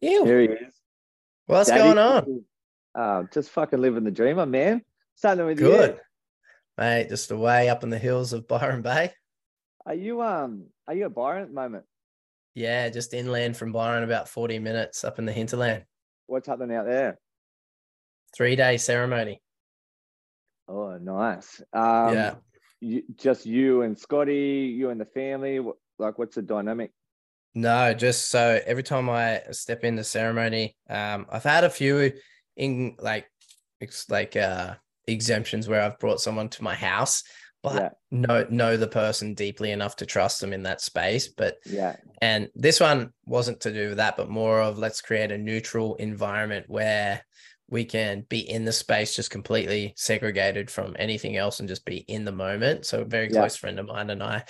[0.00, 0.24] Ew.
[0.24, 0.74] Here he is.
[1.46, 1.82] What's Daddy.
[1.82, 2.44] going on?
[2.94, 4.82] Uh, just fucking living the dream, my man.
[5.14, 5.66] Starting with you.
[5.66, 5.90] Good.
[5.90, 6.00] you.
[6.78, 9.12] Mate, just away up in the hills of Byron Bay.
[9.86, 11.84] Are you um are you at Byron at the moment?
[12.54, 15.84] Yeah, just inland from Byron, about 40 minutes up in the hinterland.
[16.26, 17.18] What's happening out there?
[18.34, 19.40] Three day ceremony.
[20.68, 21.60] Oh, nice.
[21.72, 22.34] Um, yeah.
[22.80, 25.60] You, just you and Scotty, you and the family.
[25.98, 26.92] Like, what's the dynamic?
[27.54, 32.12] No, just so every time I step into ceremony, um, I've had a few
[32.56, 33.26] in like
[33.80, 34.74] ex- like uh
[35.06, 37.24] exemptions where I've brought someone to my house,
[37.62, 37.88] but Yeah.
[38.12, 41.28] know know the person deeply enough to trust them in that space.
[41.28, 45.32] But Yeah, and this one wasn't to do with that, but more of let's create
[45.32, 47.24] a neutral environment where
[47.70, 51.98] we can be in the space just completely segregated from anything else and just be
[52.08, 52.84] in the moment.
[52.84, 53.40] So a very Yeah.
[53.40, 54.44] close friend of mine and I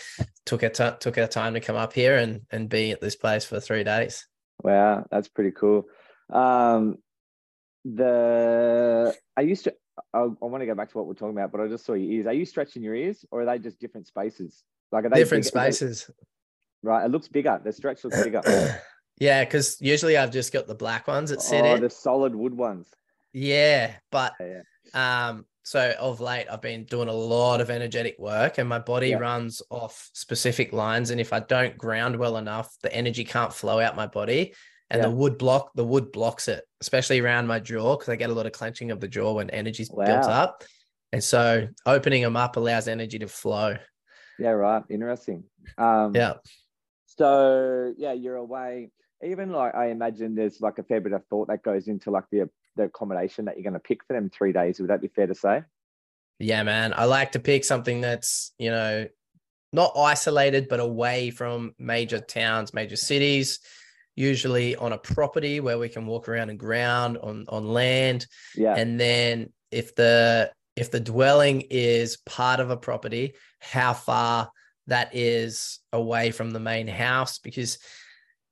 [0.46, 3.16] took a t- took our time to come up here and and be at this
[3.16, 4.26] place for three days.
[4.62, 5.86] wow, that's pretty cool.
[6.30, 6.98] Um,
[7.84, 9.74] the I used to.
[10.14, 11.92] I, I want to go back to what we're talking about, but I just saw
[11.92, 12.26] your ears.
[12.26, 14.64] Are you stretching your ears, or are they just different spaces?
[14.92, 16.10] Like, are they Different bigger- are they- spaces.
[16.82, 17.60] right, it looks bigger.
[17.62, 18.40] The stretch looks bigger.
[19.18, 21.82] yeah, because usually I've just got the black ones that sit oh, in.
[21.82, 22.88] the solid wood ones.
[23.32, 24.62] Yeah, but Yeah,
[24.94, 29.10] um so of late i've been doing a lot of energetic work and my body
[29.10, 29.18] Yeah.
[29.18, 33.78] runs off specific lines and if i don't ground well enough the energy can't flow
[33.78, 34.54] out my body
[34.88, 38.30] and the wood block the wood blocks it especially around my jaw because i get
[38.30, 40.64] a lot of clenching of the jaw when energy's built up
[41.12, 43.76] and so opening them up allows energy to flow
[44.38, 44.82] yeah, right.
[44.88, 45.44] Interesting.
[45.76, 46.34] Um, yeah
[47.06, 48.90] So yeah, you're away.
[49.22, 52.24] Even like I imagine there's like a fair bit of thought that goes into like
[52.32, 54.80] the the accommodation that you're going to pick for them three days.
[54.80, 55.62] Would that be fair to say?
[56.42, 59.06] yeah man i like to pick something that's you know
[59.74, 63.60] not isolated but away from major towns major cities
[64.16, 68.26] usually on a property where we can walk around and ground on on land
[68.56, 68.74] Yeah.
[68.74, 74.50] and then if the if the dwelling is part of a property how far
[74.86, 77.78] that is away from the main house because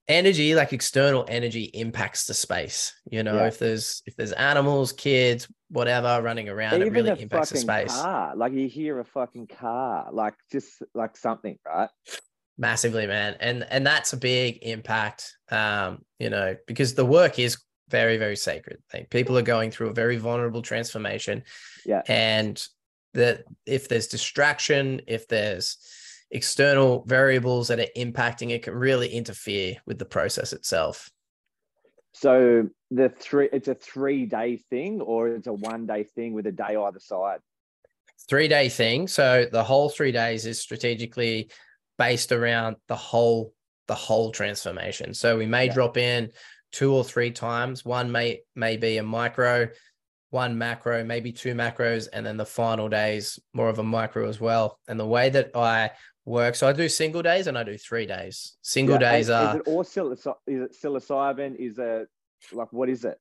[0.08, 3.46] energy like external energy impacts the space you know Yeah.
[3.48, 8.34] if there's if there's animals kids whatever running around it really impacts the space car,
[8.34, 11.90] like you hear a fucking car, like just like something, right?
[12.60, 17.56] massively man and and that's a big impact um you know because the work is
[17.88, 21.44] very very sacred like people are going through a very vulnerable transformation
[21.86, 22.02] Yeah.
[22.08, 22.60] and
[23.14, 25.76] that if there's distraction if there's
[26.30, 31.10] external variables that are impacting it can really interfere with the process itself.
[32.12, 36.46] So the three, it's a three day thing, or it's a one day thing with
[36.46, 37.40] a day either side.
[38.28, 39.08] three day thing.
[39.08, 41.50] So the whole three days is strategically
[41.96, 43.54] based around the whole
[43.86, 45.14] the whole transformation.
[45.14, 45.74] So we may Yeah.
[45.74, 46.32] drop in
[46.72, 47.84] two or three times.
[47.84, 49.68] One may may be a micro
[50.30, 54.38] one macro maybe two macros and then the final days more of a micro as
[54.38, 54.78] well.
[54.86, 55.90] And the way that i
[56.28, 59.50] work so i do single days and i do three days single Yeah, days are
[59.54, 61.56] Is it all psilocy- is it psilocybin?
[61.56, 62.08] Is it
[62.52, 63.18] like what is it?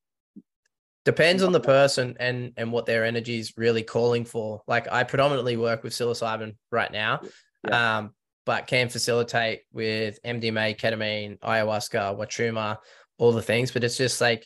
[1.06, 4.62] Depends on the person and and what their energy is really calling for.
[4.68, 7.22] Like I predominantly work with psilocybin right now,
[7.66, 7.98] Yeah.
[8.00, 8.14] um,
[8.46, 12.78] but can facilitate with MDMA, ketamine, ayahuasca, wachuma,
[13.18, 13.72] all the things.
[13.72, 14.46] But it's just like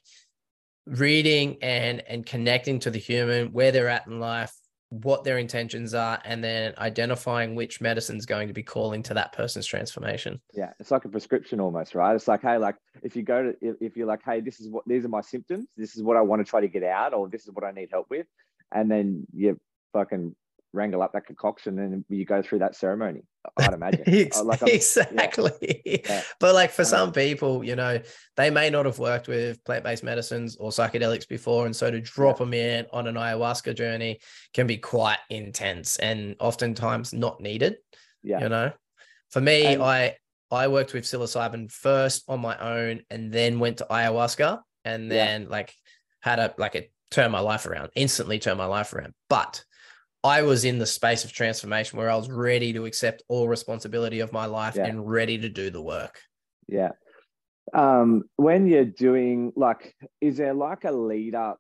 [0.86, 4.54] reading and and connecting to the human, where they're at in life,
[4.92, 9.32] what their intentions are, and then identifying which medicine's going to be calling to that
[9.32, 10.42] person's transformation.
[10.54, 12.14] Yeah, it's like a prescription almost, right?
[12.14, 14.84] It's like, hey, like if you go to, if, you're like, hey, this is what
[14.86, 17.30] these are my symptoms, this is what I want to try to get out, or
[17.30, 18.28] this is what I need help with,
[18.74, 19.58] and then you
[19.94, 20.36] fucking
[20.74, 23.24] wrangle up that concoction and you go through that ceremony.
[23.58, 24.30] I'd imagine.
[24.36, 25.82] Uh, like exactly.
[25.86, 26.22] Yeah.
[26.40, 28.00] But like for some people, you know,
[28.38, 31.66] they may not have worked with plant-based medicines or psychedelics before.
[31.66, 34.20] And so to drop them in on an ayahuasca journey
[34.54, 37.78] can be quite intense and oftentimes not needed.
[38.24, 38.42] Yeah.
[38.42, 38.72] You know,
[39.30, 40.16] for me, And- I
[40.54, 45.26] I worked with psilocybin first on my own and then went to ayahuasca and Yeah.
[45.26, 45.74] then like
[46.20, 49.14] had a like a turn my life around, instantly turn my life around.
[49.30, 49.64] But
[50.24, 54.20] I was in the space of transformation where I was ready to accept all responsibility
[54.20, 54.86] of my life Yeah.
[54.86, 56.22] and ready to do the work.
[56.68, 56.92] Yeah.
[57.74, 61.60] Um, when you're doing like, is there like a lead up?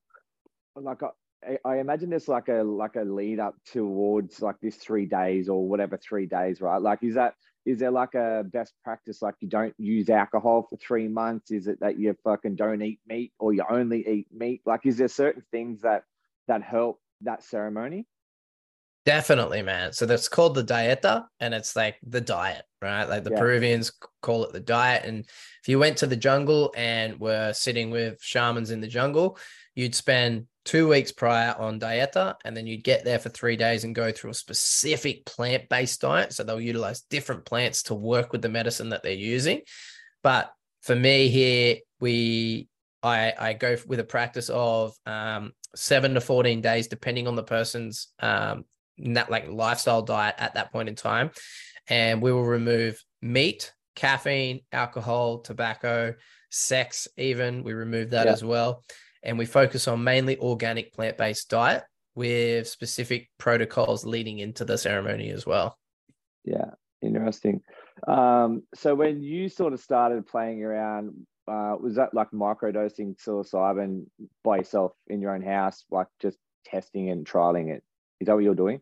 [0.75, 1.01] Like
[1.47, 5.49] I, I imagine there's like a like a lead up towards like this three days
[5.49, 6.81] or whatever three days, right?
[6.81, 7.33] Like, is that
[7.65, 9.21] is there like a best practice?
[9.21, 11.51] Like you don't use alcohol for three months?
[11.51, 14.61] Is it that you fucking don't eat meat or you only eat meat?
[14.65, 16.03] Like, is there certain things that
[16.47, 18.05] that help that ceremony?
[19.03, 19.93] Definitely, man.
[19.93, 23.05] So that's called the dieta, and it's like the diet, right?
[23.05, 23.39] Like the Yeah.
[23.39, 25.05] Peruvians call it the diet.
[25.05, 29.39] And if you went to the jungle and were sitting with shamans in the jungle,
[29.73, 33.83] you'd spend two weeks prior on dieta, and then you'd get there for three days
[33.83, 36.31] and go through a specific plant-based diet.
[36.33, 39.61] So they'll utilize different plants to work with the medicine that they're using.
[40.21, 40.53] But
[40.83, 42.67] for me here, we
[43.01, 47.43] I I go with a practice of um, seven to fourteen days, depending on the
[47.43, 48.65] person's um,
[48.97, 51.31] that like lifestyle diet at that point in time,
[51.87, 56.13] and we will remove meat, caffeine, alcohol, tobacco,
[56.49, 57.07] sex.
[57.17, 58.33] Even we remove that Yeah.
[58.33, 58.83] as well,
[59.23, 61.83] and we focus on mainly organic plant based diet
[62.15, 65.77] with specific protocols leading into the ceremony as well.
[66.43, 66.71] Yeah,
[67.01, 67.61] interesting.
[68.07, 71.13] Um, so when you sort of started playing around,
[71.47, 74.05] uh, was that like microdosing psilocybin
[74.43, 77.83] by yourself in your own house, like just testing and trialing it?
[78.21, 78.79] Is that what you're doing?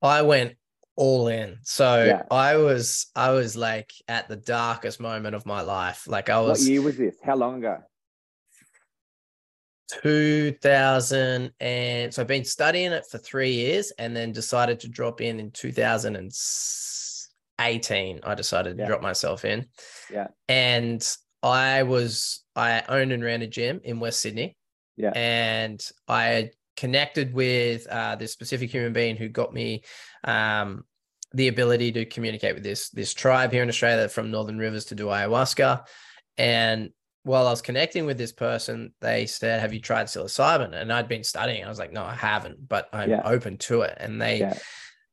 [0.00, 0.54] I went
[0.94, 1.58] all in.
[1.64, 2.22] So Yeah.
[2.30, 6.06] I was I was like at the darkest moment of my life.
[6.06, 7.16] Like I was What year was this?
[7.22, 7.78] How long ago?
[10.02, 15.20] 2000 and so I've been studying it for 3 years and then decided to drop
[15.20, 18.20] in in 2018.
[18.22, 18.88] I decided to Yeah.
[18.88, 19.66] drop myself in.
[20.10, 20.28] Yeah.
[20.48, 21.04] And
[21.42, 24.56] I was I owned and ran a gym in West Sydney.
[24.96, 25.10] Yeah.
[25.14, 29.82] And I had connected with uh, this specific human being who got me
[30.24, 30.84] um,
[31.32, 34.94] the ability to communicate with this this tribe here in Australia from Northern Rivers to
[34.94, 35.86] do ayahuasca.
[36.38, 36.90] And
[37.24, 41.08] while I was connecting with this person, they said, "Have you tried psilocybin?" And I'd
[41.08, 41.64] been studying.
[41.64, 43.22] I was like, "No, I haven't, but I'm Yeah.
[43.24, 44.58] open to it." And they Yeah.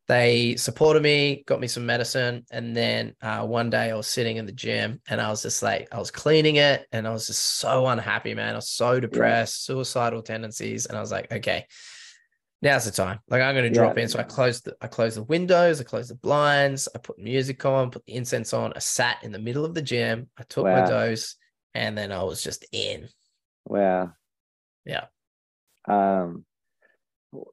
[0.07, 4.37] They supported me, got me some medicine, and then uh, one day I was sitting
[4.37, 7.27] in the gym and I was just like, I was cleaning it, and I was
[7.27, 8.53] just so unhappy, man.
[8.53, 11.65] I was so depressed, suicidal tendencies, and I was like, okay,
[12.61, 13.19] now's the time.
[13.29, 14.03] Like I'm going to drop Yeah.
[14.03, 14.09] in.
[14.09, 17.65] So I closed, the, I closed the windows, I closed the blinds, I put music
[17.65, 18.73] on, put the incense on.
[18.75, 21.35] I sat in the middle of the gym, I took my dose,
[21.73, 23.07] and then I was just in.
[23.65, 24.11] Wow.
[24.85, 25.05] Yeah.
[25.87, 26.45] Um,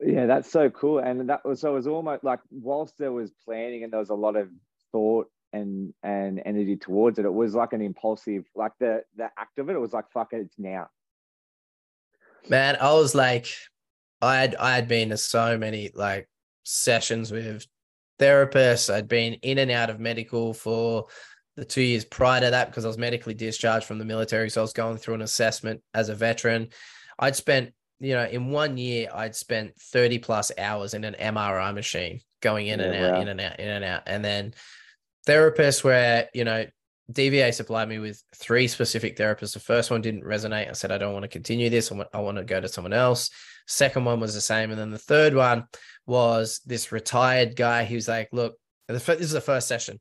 [0.00, 0.98] yeah, that's so cool.
[0.98, 4.10] And that was so it was almost like whilst there was planning and there was
[4.10, 4.48] a lot of
[4.92, 9.58] thought and and energy towards it, it was like an impulsive, like the the act
[9.58, 10.88] of it, it was like fuck it, it's now.
[12.48, 13.48] Man, I was like,
[14.22, 16.28] I had I had been to so many like
[16.64, 17.66] sessions with
[18.18, 18.92] therapists.
[18.92, 21.06] I'd been in and out of medical for
[21.56, 24.50] the two years prior to that because I was medically discharged from the military.
[24.50, 26.68] So I was going through an assessment as a veteran.
[27.18, 31.74] I'd spent, you know, in one year, I'd spent 30 plus hours in an MRI
[31.74, 33.20] machine going in and out, wow.
[33.20, 34.02] in and out, in and out.
[34.06, 34.54] And then
[35.26, 36.64] therapists where, you know,
[37.12, 39.52] DVA supplied me with three specific therapists.
[39.52, 40.68] The first one didn't resonate.
[40.68, 41.92] I said, I don't want to continue this.
[41.92, 43.30] I want, I want to go to someone else.
[43.66, 44.70] Second one was the same.
[44.70, 45.66] And then the third one
[46.06, 47.84] was this retired guy.
[47.84, 48.56] He was like, look,
[48.88, 50.00] this is the first session.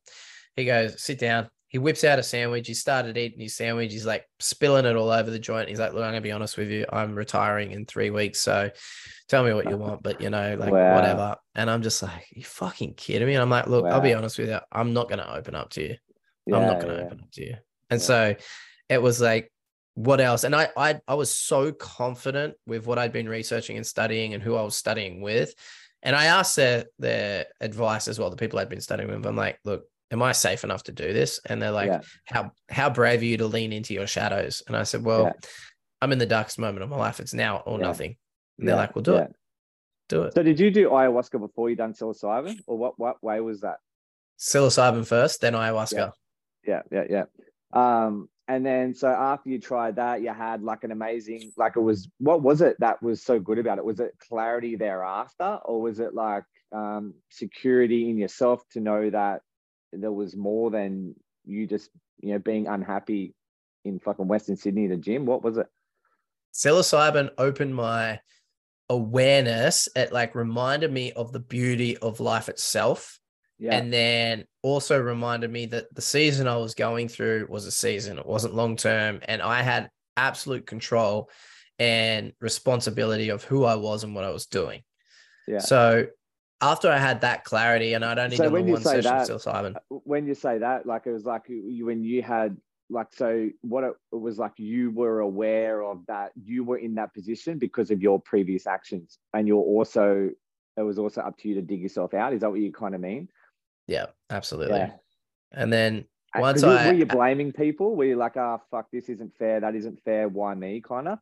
[0.56, 1.50] He goes, sit down.
[1.70, 2.68] He whips out a sandwich.
[2.68, 3.92] He started eating his sandwich.
[3.92, 5.70] He's like spilling it all over the joint.
[5.70, 6.86] He's like, look, I'm going to be honest with you.
[6.92, 8.40] I'm retiring in three weeks.
[8.40, 8.72] So
[9.28, 10.96] tell me what you want, but you know, like Wow.
[10.96, 11.36] whatever.
[11.54, 13.36] And I'm just like, you fucking kidding me?
[13.36, 14.60] And I'm like, look, I'll be honest with you.
[14.72, 15.96] I'm not going to open up to you.
[16.48, 17.06] Yeah, I'm not going to yeah.
[17.06, 17.56] open up to you.
[17.92, 18.06] And Yeah.
[18.06, 18.36] so
[18.90, 19.52] it was like,
[19.94, 20.46] what else?
[20.46, 24.42] And I, I, I was so confident with what I'd been researching and studying and
[24.42, 25.54] who I was studying with.
[26.02, 29.26] And I asked their, their advice as well, the people I'd been studying with.
[29.26, 31.40] I'm like, look, am I safe enough to do this?
[31.46, 32.02] And they're like, Yeah.
[32.26, 34.64] how, how brave are you to lean into your shadows?
[34.68, 35.34] And I said, well, Yeah.
[36.02, 37.20] I'm in the darkest moment of my life.
[37.20, 37.88] It's now or Yeah.
[37.88, 38.16] nothing.
[38.58, 39.36] And they're like, well, do it,
[40.10, 40.34] do it.
[40.34, 43.00] So did you do ayahuasca before you done psilocybin, or what?
[43.00, 43.78] What way was that?
[44.38, 46.12] Psilocybin first, then ayahuasca.
[46.66, 47.24] Yeah, yeah, yeah.
[47.72, 51.82] Um, and then so after you tried that, you had like an amazing, like it
[51.82, 52.10] was.
[52.18, 53.86] What was it that was so good about it?
[53.86, 59.42] Was it clarity thereafter, or was it like um, security in yourself to know that
[59.92, 61.16] there was more than
[61.46, 63.34] you just you know being unhappy
[63.86, 65.26] in fucking Western Sydney a gym?
[65.26, 65.68] What was it?
[66.54, 68.20] psilocybin opened my
[68.90, 73.20] awareness it like reminded me of the beauty of life itself
[73.60, 77.72] Yeah, and then also reminded me that the season i was going through was a
[77.72, 81.30] season it wasn't long term and i had absolute control
[81.78, 84.82] and responsibility of who i was and what i was doing
[85.48, 85.60] yeah.
[85.60, 86.08] so
[86.62, 89.02] after i had that clarity and i'd only So done the when you one say
[89.02, 92.22] session that- of psilocybin when you say that, like it was like you, when you
[92.22, 92.58] had
[92.90, 96.96] like so what it, it was like you were aware of that you were in
[96.96, 100.30] that position because of your previous actions, and you're also
[100.78, 102.34] it was also up to you to dig yourself out.
[102.34, 103.28] Is that what you kind of mean?
[103.88, 104.92] yeah absolutely Yeah.
[105.52, 106.06] and then
[106.38, 107.96] once you- I- were you blaming people?
[107.96, 109.60] Were you like, ah, fuck, this isn't fair.
[109.60, 110.28] That isn't fair.
[110.30, 110.80] Why me?
[110.82, 111.18] Kind of.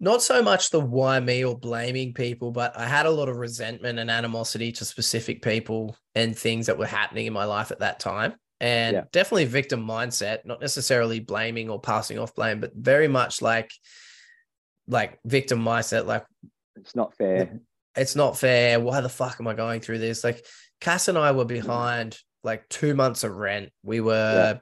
[0.00, 3.36] Not so much the why me or blaming people, but I had a lot of
[3.36, 7.80] resentment and animosity to specific people and things that were happening in my life at
[7.80, 8.34] that time.
[8.60, 9.04] And Yeah.
[9.12, 13.72] definitely victim mindset, not necessarily blaming or passing off blame, but very much like
[14.90, 16.24] like victim mindset, like
[16.76, 17.60] It's not fair.
[17.94, 18.80] it's not fair.
[18.80, 20.24] Why the fuck am I going through this?
[20.24, 20.46] Like
[20.80, 21.48] Cass and I were mm.
[21.48, 23.70] behind like two months of rent.
[23.82, 24.60] We were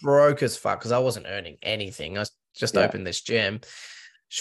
[0.00, 2.18] broke as fuck because I wasn't earning anything.
[2.18, 2.24] I
[2.56, 2.80] just Yeah.
[2.82, 3.60] opened this gym.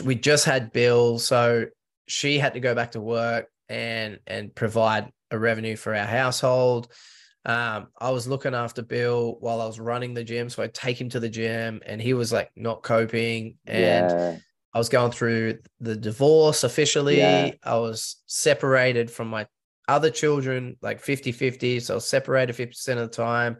[0.03, 1.67] We just had Bill, so
[2.07, 6.91] she had to go back to work and and provide a revenue for our household.
[7.45, 10.99] Um, I was looking after Bill while I was running the gym, so I'd take
[10.99, 14.37] him to the gym, and he was like not coping, and yeah.
[14.73, 17.17] I was going through the divorce officially.
[17.17, 17.51] Yeah.
[17.63, 19.47] I was separated from my
[19.87, 21.79] other children, like 50 50.
[21.79, 23.57] So I was separated 50% of the time.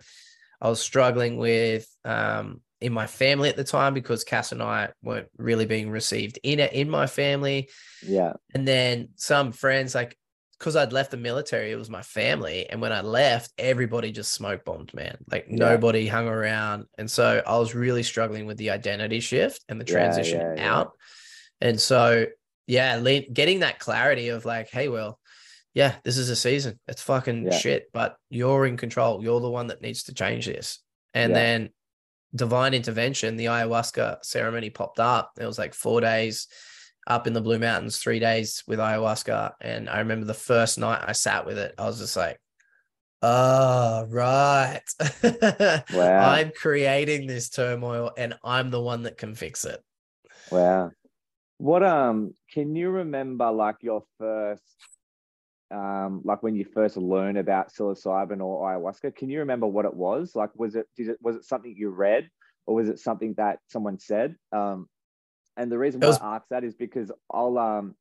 [0.62, 4.90] I was struggling with um, in my family at the time because Cass and I
[5.02, 7.70] weren't really being received in it in my family.
[8.06, 8.34] Yeah.
[8.54, 10.18] And then some friends, like,
[10.60, 12.68] because I'd left the military, it was my family.
[12.70, 15.18] And when I left, everybody just smoke bombed, man.
[15.32, 15.58] Like Yeah.
[15.58, 16.86] nobody hung around.
[16.98, 20.76] And so I was really struggling with the identity shift and the transition yeah, yeah.
[20.76, 20.92] out.
[21.62, 22.26] And so,
[22.66, 25.20] yeah, getting that clarity of like, hey, well,
[25.74, 26.80] yeah, this is a season.
[26.88, 29.24] It's fucking shit, but you're in control.
[29.24, 30.80] You're the one that needs to change this.
[31.14, 31.70] And then
[32.36, 35.32] divine intervention, the ayahuasca ceremony popped up.
[35.40, 36.48] It was like four days
[37.08, 39.54] up in the Blue Mountains, three days with ayahuasca.
[39.62, 42.40] And I remember the first night I sat with it, I was just like,
[43.22, 44.82] oh, right.
[45.94, 46.30] Wow.
[46.30, 49.82] I'm creating this turmoil and I'm the one that can fix it.
[50.52, 50.92] Wow.
[51.58, 54.62] What um can you remember like your first
[55.72, 59.16] um like when you first learned about psilocybin or ayahuasca?
[59.16, 60.36] Can you remember what it was?
[60.36, 62.30] Like was it did it was it something you read
[62.66, 64.36] or was it something that someone said?
[64.52, 64.88] Um
[65.58, 67.96] and the reason why was- I ask that is because I'll um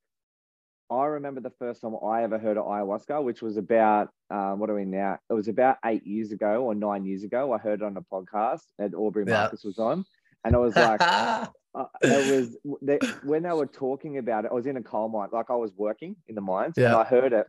[0.88, 4.70] I remember the first time I ever heard of ayahuasca, which was about um, what
[4.70, 5.18] are we now?
[5.28, 7.52] It was about eight years ago or nine years ago.
[7.52, 9.32] I heard it on a podcast that Aubrey Yeah.
[9.40, 10.04] Marcus was on,
[10.44, 11.00] and I was like,
[11.76, 14.50] uh, it was they, when they were talking about it.
[14.50, 17.04] I was in a coal mine, like I was working in the mines, and I
[17.04, 17.46] heard it,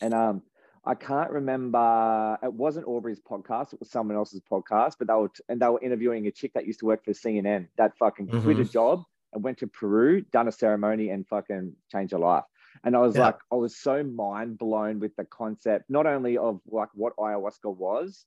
[0.00, 0.42] and um,
[0.84, 2.38] I can't remember.
[2.42, 4.94] It wasn't Aubrey's podcast; it was someone else's podcast.
[4.98, 7.68] But they were and they were interviewing a chick that used to work for CNN
[7.78, 12.12] that fucking quit a job and went to Peru, done a ceremony, and fucking changed
[12.12, 12.44] her life.
[12.84, 13.22] And I was Yeah.
[13.26, 17.74] like, I was so mind blown with the concept, not only of like what ayahuasca
[17.74, 18.26] was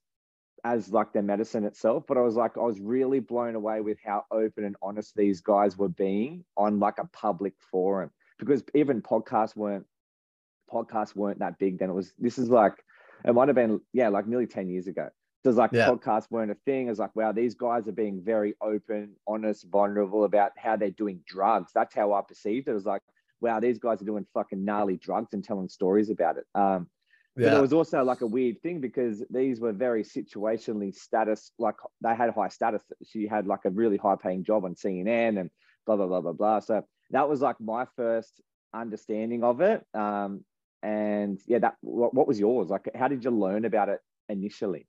[0.65, 3.99] as like their medicine itself, but I was like, I was really blown away with
[4.03, 9.01] how open and honest these guys were being on like a public forum because even
[9.01, 9.85] podcasts weren't
[10.69, 11.91] podcasts weren't that big then.
[11.91, 12.73] It was this is like
[13.23, 15.07] it might have been yeah like nearly ten years ago.
[15.43, 15.91] So it's like Yeah.
[15.91, 16.89] podcasts weren't a thing.
[16.89, 21.21] It's like wow, these guys are being very open, honest, vulnerable about how they're doing
[21.27, 21.71] drugs.
[21.75, 22.71] That's how I perceived it.
[22.71, 23.03] It was like
[23.39, 26.45] wow, these guys are doing fucking gnarly drugs and telling stories about it.
[26.55, 26.87] Um,
[27.35, 31.75] but it was also like a weird thing because these were very situationally status, like
[32.01, 32.81] they had high status.
[33.05, 35.49] She had like a really high paying job on CNN and
[35.85, 36.59] blah, blah, blah, blah, blah.
[36.59, 38.41] So that was like my first
[38.73, 39.83] understanding of it.
[39.93, 40.45] Um,
[40.81, 42.69] and yeah, that what, what was yours?
[42.69, 43.99] Like, how did you learn about it
[44.29, 44.87] initially?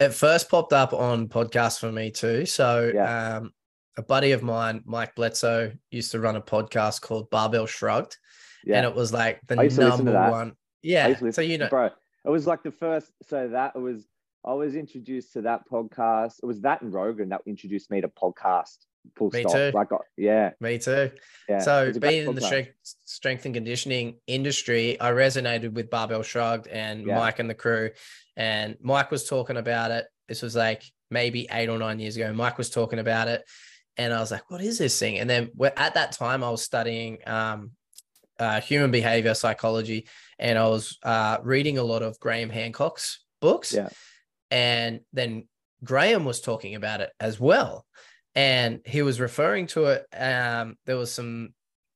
[0.00, 2.46] It first popped up on podcasts for me too.
[2.46, 3.38] So Yeah.
[3.38, 3.52] um,
[3.96, 8.16] a buddy of mine, Mike Bledsoe, used to run a podcast called Barbell Shrugged.
[8.64, 8.76] Yeah.
[8.78, 10.52] And it was like the I used to listen to number one.
[10.82, 11.30] Yeah.
[11.30, 11.90] So you know, bro,
[12.24, 13.10] it was like the first.
[13.28, 14.06] So that was,
[14.44, 16.34] I was introduced to that podcast.
[16.42, 18.76] It was that and Rogan that introduced me to podcast.
[19.16, 19.52] Full Me stop.
[19.52, 19.70] too.
[19.72, 21.10] Like, yeah, me too.
[21.48, 21.60] yeah.
[21.60, 25.88] so was a great being in the strength, strength and conditioning industry, I resonated with
[25.88, 27.16] Barbell Shrugged and Yeah.
[27.18, 27.90] Mike and the crew.
[28.36, 30.06] And Mike was talking about it.
[30.28, 32.32] This was like maybe eight or nine years ago.
[32.32, 33.42] Mike was talking about it.
[33.96, 35.18] And I was like, what is this thing?
[35.18, 37.72] And then at that time, I was studying um,
[38.38, 40.06] uh, human behavior psychology
[40.38, 43.72] and I was uh, reading a lot of Graham Hancock's books.
[43.72, 43.88] Yeah.
[44.50, 45.48] And then
[45.84, 47.84] Graham was talking about it as well.
[48.34, 50.06] And he was referring to it.
[50.16, 51.50] Um, there was some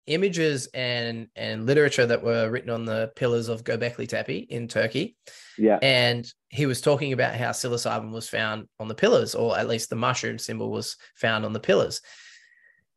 [0.08, 5.16] images and and literature that were written on the pillars of Göbekli Tepe in Turkey.
[5.56, 9.68] Yeah, And he was talking about how psilocybin was found on the pillars, or at
[9.68, 12.00] least the mushroom symbol was found on the pillars.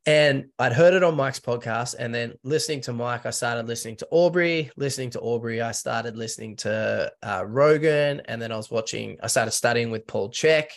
[0.07, 1.95] And I'd heard it on Mike's podcast.
[1.97, 4.69] And then listening to Mike, I started listening to Aubrey.
[4.77, 8.21] Listening to Aubrey, I started listening to uh, Rogan.
[8.25, 10.67] And then I was watching, I started studying with Paul Chek.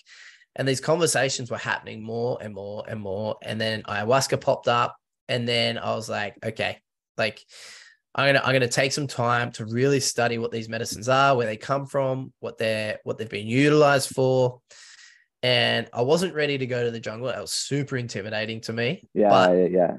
[0.56, 3.36] And these conversations were happening more and more and more.
[3.42, 4.96] And then ayahuasca popped up.
[5.28, 6.78] And then I was like, okay,
[7.18, 7.44] like
[8.14, 11.46] I'm gonna I'm gonna take some time to really study what these medicines are, where
[11.46, 14.60] they come from, what they're what they've been utilized for.
[15.42, 17.28] And I wasn't ready to go to the jungle.
[17.28, 19.08] It was super intimidating to me.
[19.14, 19.96] yeah, but yeah,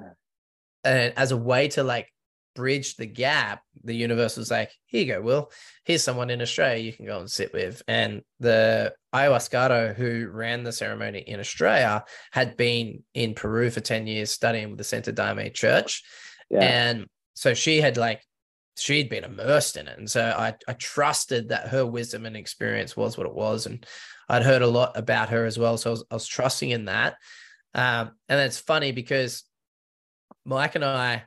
[0.83, 2.11] and as a way to like
[2.55, 5.51] bridge the gap, the universe was like, here you go, Will.
[5.85, 7.81] Here's someone in Australia you can go and sit with.
[7.87, 14.07] And the ayahuascado who ran the ceremony in Australia had been in Peru for 10
[14.07, 16.03] years studying with the Santo Daime Church.
[16.49, 16.61] Yeah.
[16.61, 18.21] And so she had like
[18.77, 19.97] she'd been immersed in it.
[19.97, 23.65] And so I, I trusted that her wisdom and experience was what it was.
[23.65, 23.85] And
[24.29, 25.77] I'd heard a lot about her as well.
[25.77, 27.15] So I was, I was trusting in that.
[27.73, 29.43] Um, and it's funny because
[30.45, 31.23] Mike and I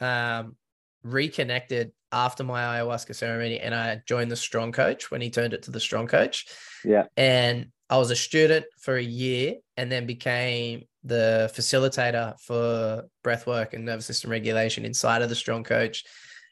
[0.00, 0.56] um,
[1.02, 5.62] reconnected after my ayahuasca ceremony and I joined the strong coach when he turned it
[5.64, 6.46] to the strong coach.
[6.84, 7.04] Yeah.
[7.16, 13.74] And I was a student for a year and then became the facilitator for breathwork
[13.74, 16.04] and nervous system regulation inside of the strong coach.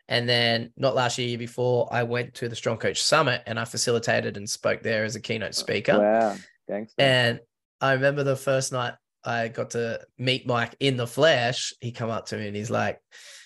[0.08, 3.58] And then not last year, year before, I went to the Strong Coach Summit and
[3.58, 5.99] I facilitated and spoke there as a keynote oh, speaker.
[5.99, 6.37] Wow.
[6.68, 6.92] Thanks.
[6.99, 7.40] And
[7.80, 8.94] I remember the first night
[9.25, 11.73] I got to meet Mike in the flesh.
[11.80, 13.00] He come up to me and he's like,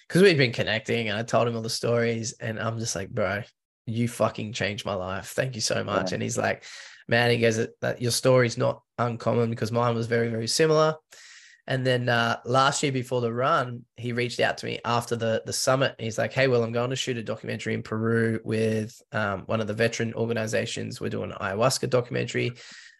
[0.08, 3.10] because we've been connecting and I told him all the stories and I'm just like,
[3.10, 3.42] bro,
[3.86, 5.28] you fucking changed my life.
[5.28, 6.10] Thank you so much.
[6.10, 6.14] Yeah.
[6.14, 6.64] And he's like,
[7.08, 10.96] man, he goes, that your story's not uncommon because mine was very, very similar.
[11.68, 15.42] And then uh, last year before the run, he reached out to me after the
[15.44, 15.94] the summit.
[15.98, 19.60] He's like, "Hey, well, I'm going to shoot a documentary in Peru with um, one
[19.60, 20.98] of the veteran organizations.
[20.98, 22.52] We're doing an ayahuasca documentary.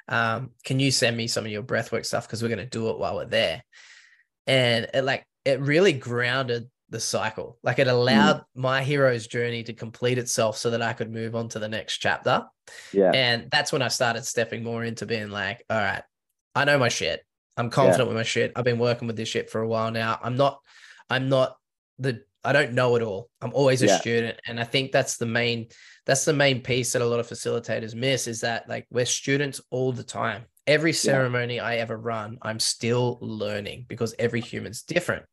[0.07, 2.91] Um, can you send me some of your breathwork stuff because we're going to do
[2.91, 3.65] it while we're there?"
[4.47, 7.59] And it like it really grounded the cycle.
[7.63, 7.93] Like it mm.
[7.93, 8.45] allowed mm.
[8.55, 11.99] my hero's journey to complete itself so that I could move on to the next
[11.99, 12.45] chapter.
[12.93, 13.13] Yeah.
[13.15, 16.03] And that's when I started stepping more into being like, all right,
[16.55, 17.25] I know my shit.
[17.59, 18.09] I'm confident yeah.
[18.09, 18.53] with my shit.
[18.57, 20.19] I've been working with this shit for a while now.
[20.23, 20.61] I'm not,
[21.11, 21.57] I'm not
[21.99, 23.29] the, I don't know it all.
[23.43, 23.99] I'm always a yeah.
[23.99, 24.41] student.
[24.47, 25.67] And I think that's the main,
[26.07, 29.61] that's the main piece that a lot of facilitators miss is that like we're students
[29.71, 30.45] all the time.
[30.67, 31.65] Every ceremony yeah.
[31.65, 35.25] I ever run, I'm still learning because every human's different.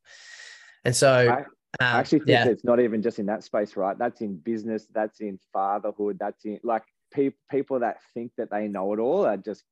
[0.83, 1.45] And so I, um,
[1.79, 2.47] I actually think yeah.
[2.47, 3.97] it's not even just in that space, right?
[3.97, 8.67] That's in business, that's in fatherhood, that's in like pe- people that think that they
[8.67, 9.63] know it all are just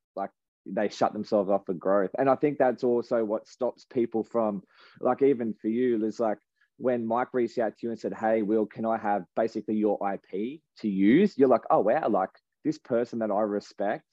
[0.65, 2.11] they shut themselves off for growth.
[2.17, 4.63] And I think that's also what stops people from,
[4.99, 6.37] like, even for you, is like
[6.77, 9.99] when Mike reached out to you and said, Hey, Will, can I have basically your
[10.13, 11.37] IP to use?
[11.37, 12.31] You're like, Oh, wow, like
[12.63, 14.05] this person that I respect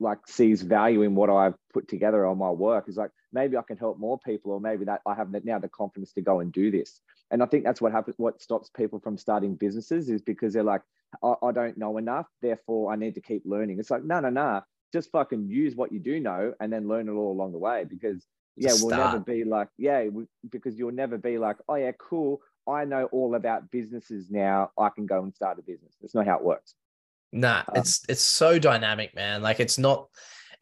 [0.00, 3.62] like sees value in what I've put together on my work is like maybe I
[3.62, 6.52] can help more people or maybe that I have now the confidence to go and
[6.52, 7.00] do this.
[7.30, 10.62] And I think that's what happens what stops people from starting businesses is because they're
[10.62, 10.82] like
[11.22, 13.78] I, I don't know enough therefore I need to keep learning.
[13.78, 17.08] It's like no no no just fucking use what you do know and then learn
[17.08, 18.26] it all along the way because
[18.56, 22.40] yeah we'll never be like yeah we, because you'll never be like oh yeah cool
[22.66, 25.94] I know all about businesses now I can go and start a business.
[26.00, 26.74] That's not how it works.
[27.32, 29.42] Nah, um, it's it's so dynamic, man.
[29.42, 30.08] Like it's not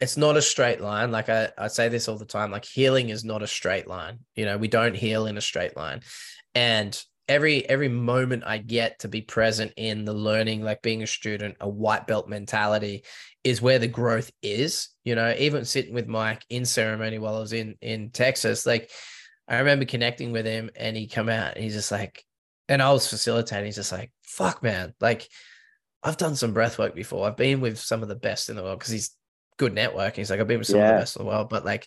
[0.01, 1.11] it's not a straight line.
[1.11, 4.21] Like I, I say this all the time, like healing is not a straight line.
[4.35, 6.01] You know, we don't heal in a straight line.
[6.55, 11.07] And every every moment I get to be present in the learning, like being a
[11.07, 13.05] student, a white belt mentality
[13.45, 14.89] is where the growth is.
[15.05, 18.91] You know, even sitting with Mike in ceremony while I was in in Texas, like
[19.49, 22.25] I remember connecting with him and he come out and he's just like,
[22.69, 25.29] and I was facilitating, he's just like, fuck man, like
[26.03, 27.27] I've done some breath work before.
[27.27, 29.17] I've been with some of the best in the world because he's
[29.59, 30.17] good networking.
[30.17, 30.91] He's like, I've been with some yeah.
[30.91, 31.87] of the best in the world, but like,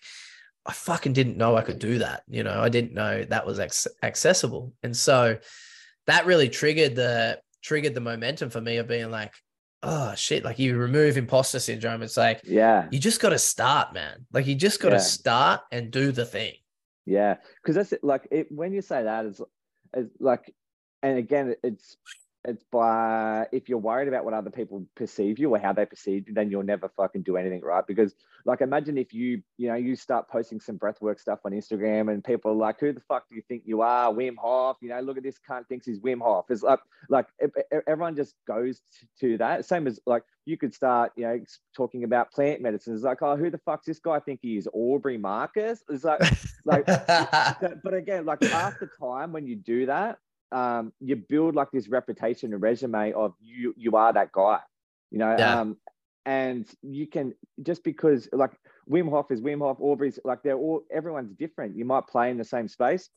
[0.66, 2.24] I fucking didn't know I could do that.
[2.28, 4.74] You know, I didn't know that was ac- accessible.
[4.84, 5.38] And so
[6.08, 9.34] that really triggered the triggered the momentum for me of being like,
[9.84, 12.02] oh shit, like you remove imposter syndrome.
[12.02, 14.26] It's like, yeah, you just got to start, man.
[14.32, 15.02] Like you just got to yeah.
[15.02, 16.54] start and do the thing.
[17.06, 17.36] Yeah.
[17.66, 18.04] Cause that's it.
[18.04, 19.42] like it, when you say that, it's
[20.20, 20.54] like,
[21.02, 21.98] and again, it's
[22.46, 26.28] it's by if you're worried about what other people perceive you or how they perceive
[26.28, 27.86] you, then you'll never fucking do anything right.
[27.88, 28.14] Because
[28.46, 32.24] like imagine if you, you know, you start posting some breathwork stuff on Instagram and
[32.24, 34.12] people are like, who the fuck do you think you are?
[34.12, 36.46] Wim Hof, you know, look at this cunt thinks he's Wim Hof.
[36.50, 37.28] It's like like
[37.88, 38.82] everyone just goes
[39.22, 39.66] to that.
[39.66, 41.40] Same as like you could start, you know,
[41.74, 42.94] talking about plant medicine.
[42.94, 44.68] It's like, oh, who the fuck's this guy think he is?
[44.74, 45.82] Aubrey Marcus?
[45.90, 46.22] It's like
[46.66, 46.86] like
[47.84, 50.18] but again, like after time when you do that,
[50.54, 54.60] um, you build like this reputation and resume of you you are that guy,
[55.12, 55.36] you know.
[55.38, 55.60] Yeah.
[55.60, 55.78] Um,
[56.26, 58.52] and you can just because like
[58.90, 61.76] Wim Hof is Wim Hof, Aubrey's like they're all everyone's different.
[61.76, 63.10] You might play in the same space,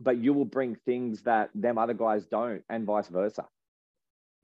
[0.00, 3.46] but you will bring things that them other guys don't, and vice versa.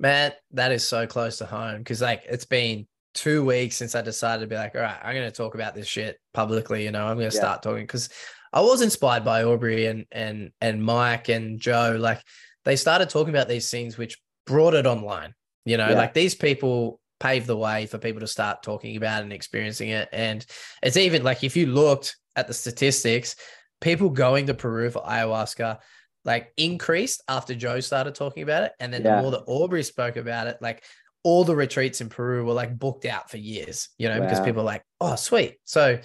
[0.00, 4.02] Man, that is so close to home because like it's been two weeks since I
[4.02, 6.84] decided to be like, all right, I'm going to talk about this shit publicly.
[6.84, 7.40] You know, I'm going to yeah.
[7.40, 8.10] start talking because
[8.52, 11.96] I was inspired by Aubrey and and and Mike and Joe.
[11.98, 12.22] Like
[12.64, 15.34] they started talking about these things, which brought it online.
[15.64, 15.96] You know, yeah.
[15.96, 20.08] like these people paved the way for people to start talking about and experiencing it.
[20.12, 20.44] And
[20.82, 23.36] it's even like if you looked at the statistics,
[23.80, 25.78] people going to Peru for ayahuasca
[26.24, 28.72] like increased after Joe started talking about it.
[28.80, 29.16] And then Yeah.
[29.16, 30.84] the more that Aubrey spoke about it, like
[31.22, 34.62] all the retreats in Peru were like booked out for years, you know, because people
[34.62, 35.56] are like, oh, sweet.
[35.64, 35.98] So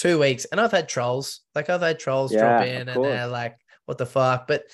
[0.00, 0.46] two weeks.
[0.46, 3.98] And I've had trolls, like I've had trolls Yeah, drop in and they're like, what
[3.98, 4.46] the fuck?
[4.48, 4.64] But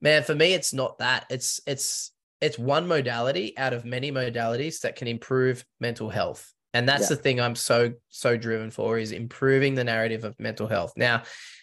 [0.00, 1.26] man, for me, it's not that.
[1.30, 6.52] It's it's it's one modality out of many modalities that can improve mental health.
[6.74, 7.16] And that's Yeah.
[7.16, 10.92] the thing I'm so so driven for is improving the narrative of mental health.
[10.96, 11.22] Now,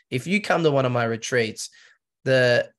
[0.10, 1.70] if you come to one of my retreats,
[2.24, 2.70] the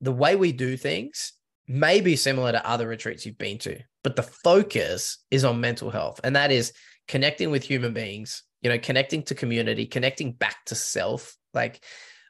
[0.00, 1.32] the way we do things
[1.66, 5.90] may be similar to other retreats you've been to, but the focus is on mental
[5.90, 6.20] health.
[6.24, 6.72] And that is
[7.08, 11.82] connecting with human beings, you know, connecting to community, connecting back to self, like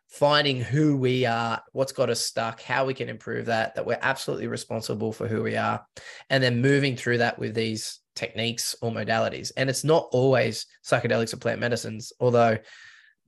[0.08, 3.98] finding who we are, what's got us stuck, how we can improve that, that we're
[4.02, 5.84] absolutely responsible for who we are,
[6.28, 9.52] and then moving through that with these techniques or modalities.
[9.56, 12.58] And it's not always psychedelics or plant medicines, although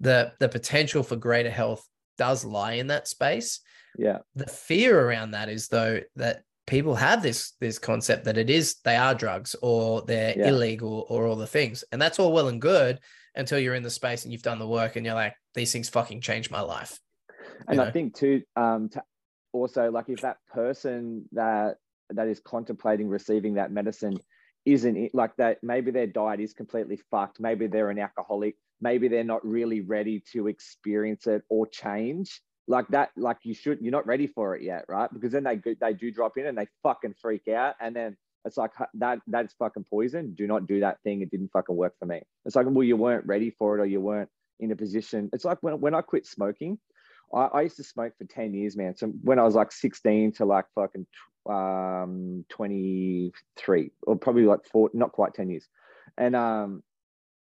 [0.01, 1.87] the the potential for greater health
[2.19, 3.61] does lie in that space.
[3.97, 4.19] Yeah.
[4.35, 8.77] The fear around that is though that people have this this concept that it is
[8.85, 10.49] they are drugs or they're Yeah.
[10.49, 11.85] illegal or all the things.
[11.93, 13.01] And that's all well and good
[13.35, 15.89] until you're in the space and you've done the work and you're like, these things
[15.89, 16.99] fucking changed my life.
[17.69, 19.03] and you I think too, um, to
[19.53, 21.77] also like if that person that
[22.11, 24.17] that is contemplating receiving that medicine
[24.65, 27.41] isn't it, like that, maybe their diet is completely fucked.
[27.41, 28.55] Maybe they're an alcoholic.
[28.81, 33.11] Maybe they're not really ready to experience it or change like that.
[33.17, 35.13] Like you should, you're not ready for it yet, right?
[35.13, 38.57] Because then they they do drop in and they fucking freak out, and then it's
[38.57, 40.35] like that that's fucking poison.
[40.35, 41.23] Do not do that thing.
[41.23, 42.23] It didn't fucking work for me.
[42.45, 45.31] It's like well, you weren't ready for it or you weren't in a position.
[45.33, 46.79] It's like when when I quit smoking.
[47.35, 48.95] I, I used to smoke for 10 years, man.
[48.95, 51.07] So when I was like 16 to like fucking
[51.49, 55.67] um 23 or probably like four, not quite 10 years.
[56.19, 56.83] And um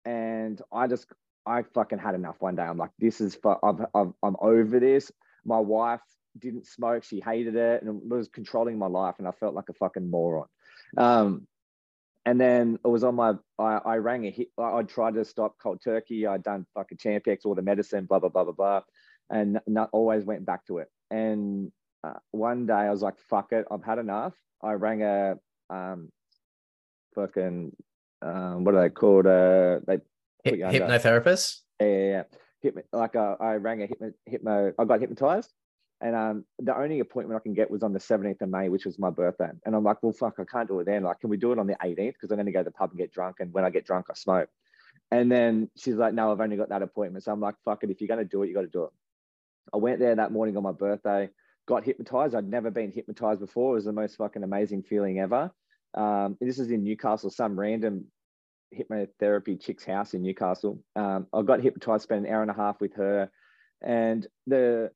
[0.04, 1.06] and I just
[1.48, 2.62] I fucking had enough one day.
[2.62, 5.10] I'm like, this is fu- I've, I've, I'm over this.
[5.44, 6.00] My wife
[6.38, 9.68] didn't smoke, she hated it and it was controlling my life, and I felt like
[9.68, 10.46] a fucking moron.
[10.96, 11.46] Um
[12.26, 15.24] and then it was on my I, I rang a hit I, I tried to
[15.24, 16.26] stop cold turkey.
[16.26, 18.80] I'd done fucking Champix, all the medicine, blah blah blah blah blah
[19.30, 20.88] and not always went back to it.
[21.10, 21.70] And
[22.04, 25.36] uh, one day I was like, "Fuck it, I've had enough." I rang a
[25.70, 26.10] um,
[27.14, 27.72] fucking
[28.22, 29.26] um, what are they called?
[29.26, 29.98] Uh, they
[30.44, 31.60] You hypnotherapist.
[31.80, 32.22] yeah, yeah, yeah.
[32.60, 34.72] Hypno, like uh, I rang a hypno, hypno.
[34.78, 35.52] I got hypnotized,
[36.00, 38.84] and um, the only appointment I can get was on the 17th of May, which
[38.84, 39.50] was my birthday.
[39.64, 41.04] And I'm like, well, fuck, I can't do it then.
[41.04, 42.14] Like, can we do it on the 18th?
[42.14, 43.86] Because I'm going to go to the pub and get drunk, and when I get
[43.86, 44.48] drunk, I smoke.
[45.10, 47.24] And then she's like, no, I've only got that appointment.
[47.24, 47.90] So I'm like, fuck it.
[47.90, 48.90] If you're going to do it, you got to do it.
[49.72, 51.30] I went there that morning on my birthday,
[51.66, 52.34] got hypnotized.
[52.34, 53.72] I'd never been hypnotized before.
[53.72, 55.50] It was the most fucking amazing feeling ever.
[55.94, 58.06] Um, this is in Newcastle, some random
[58.76, 60.82] hypnotherapy chick's house in Newcastle.
[60.96, 63.30] Um, I got hypnotized, spent an hour and a half with her,
[63.82, 64.90] and the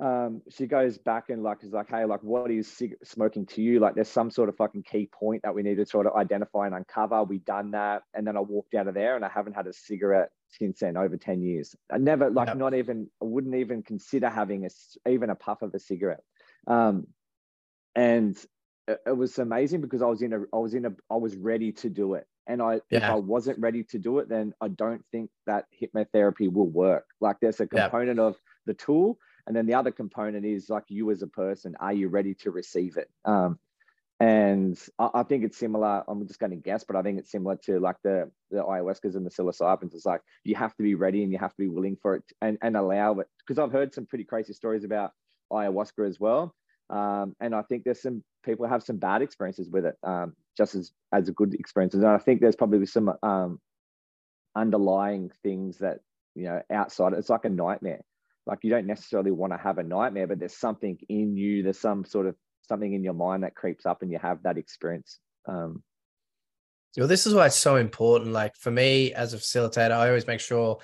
[0.00, 3.62] um, she goes back and like is like, hey, like, what is cig- smoking to
[3.62, 3.78] you?
[3.78, 6.66] Like, there's some sort of fucking key point that we need to sort of identify
[6.66, 7.22] and uncover.
[7.22, 9.72] We done that, and then I walked out of there, and I haven't had a
[9.72, 11.76] cigarette since then, over ten years.
[11.92, 15.72] I never, like, not even, I wouldn't even consider having a even a puff of
[15.74, 16.24] a cigarette.
[16.66, 17.06] Um,
[17.94, 18.36] and
[18.88, 21.36] it, it was amazing because I was in a, I was in a, I was
[21.36, 22.26] ready to do it.
[22.50, 26.52] And I, if I wasn't ready to do it, then I don't think that hypnotherapy
[26.52, 27.06] will work.
[27.20, 27.88] Like, there's a Yeah.
[27.88, 28.36] component of
[28.66, 31.76] the tool, and then the other component is like you as a person.
[31.80, 33.08] Are you ready to receive it?
[33.24, 33.58] Um,
[34.18, 36.04] and I, I think it's similar.
[36.08, 39.14] I'm just going to guess, but I think it's similar to like the the ayahuascas
[39.16, 39.94] and the psilocybins.
[39.94, 42.24] It's like you have to be ready and you have to be willing for it
[42.42, 43.28] and and allow it.
[43.38, 45.12] Because I've heard some pretty crazy stories about
[45.52, 46.54] ayahuasca as well.
[46.90, 50.74] Um, and I think there's some people have some bad experiences with it, um, just
[50.74, 52.02] as as a good experiences.
[52.02, 53.60] And I think there's probably some um,
[54.54, 56.00] underlying things that
[56.34, 57.12] you know outside.
[57.12, 58.00] It's like a nightmare.
[58.46, 61.62] Like you don't necessarily want to have a nightmare, but there's something in you.
[61.62, 62.36] There's some sort of
[62.68, 65.18] something in your mind that creeps up, and you have that experience.
[65.46, 65.82] Um,
[66.96, 68.32] Well, this is why it's so important.
[68.32, 70.78] Like for me as a facilitator, I always make sure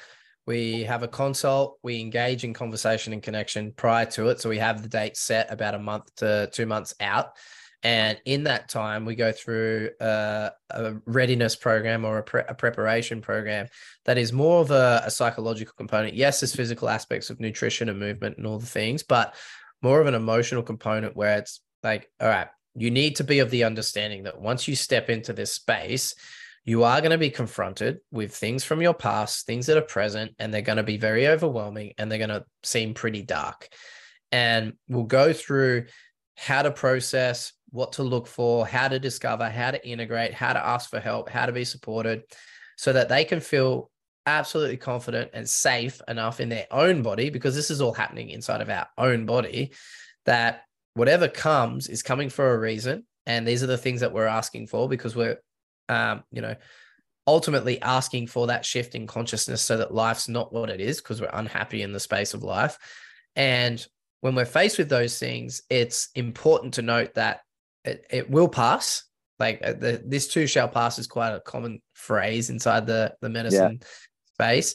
[0.47, 4.41] we have a consult, we engage in conversation and connection prior to it.
[4.41, 7.31] So we have the date set about a month to two months out.
[7.83, 12.55] And in that time, we go through a, a readiness program or a, pre- a
[12.55, 13.69] preparation program
[14.05, 16.15] that is more of a, a psychological component.
[16.15, 19.35] Yes, there's physical aspects of nutrition and movement and all the things, but
[19.83, 23.51] more of an emotional component where it's like, all right, you need to be of
[23.51, 26.15] the understanding that once you step into this space,
[26.65, 30.33] you are going to be confronted with things from your past, things that are present,
[30.39, 33.69] and they're going to be very overwhelming and they're going to seem pretty dark.
[34.33, 35.87] And we'll go through
[36.37, 40.65] how to process, what to look for, how to discover, how to integrate, how to
[40.65, 42.23] ask for help, how to be supported
[42.77, 43.91] so that they can feel
[44.27, 48.61] absolutely confident and safe enough in their own body, because this is all happening inside
[48.61, 49.73] of our own body,
[50.25, 50.63] that
[50.95, 53.07] whatever comes is coming for a reason.
[53.27, 55.41] And these are the things that we're asking for because we're,
[55.89, 56.55] um, you know,
[57.27, 61.21] ultimately asking for that shift in consciousness so that life's not what it is because
[61.21, 62.79] we're unhappy in the space of life.
[63.35, 63.85] And
[64.27, 67.43] when we're faced with those things, it's important to note that
[67.85, 69.05] it, it will pass.
[69.39, 73.29] Like uh, the, this too shall pass is quite a common phrase inside the, the
[73.29, 73.87] medicine yeah.
[74.35, 74.75] space.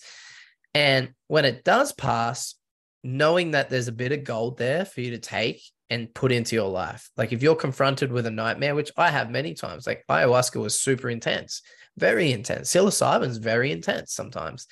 [0.73, 2.55] And when it does pass,
[3.03, 6.55] knowing that there's a bit of gold there for you to take and put into
[6.55, 7.09] your life.
[7.17, 10.79] Like if you're confronted with a nightmare, which I have many times, like ayahuasca was
[10.79, 11.61] super intense,
[11.97, 12.71] very intense.
[12.71, 14.65] Psilocybin's very intense sometimes.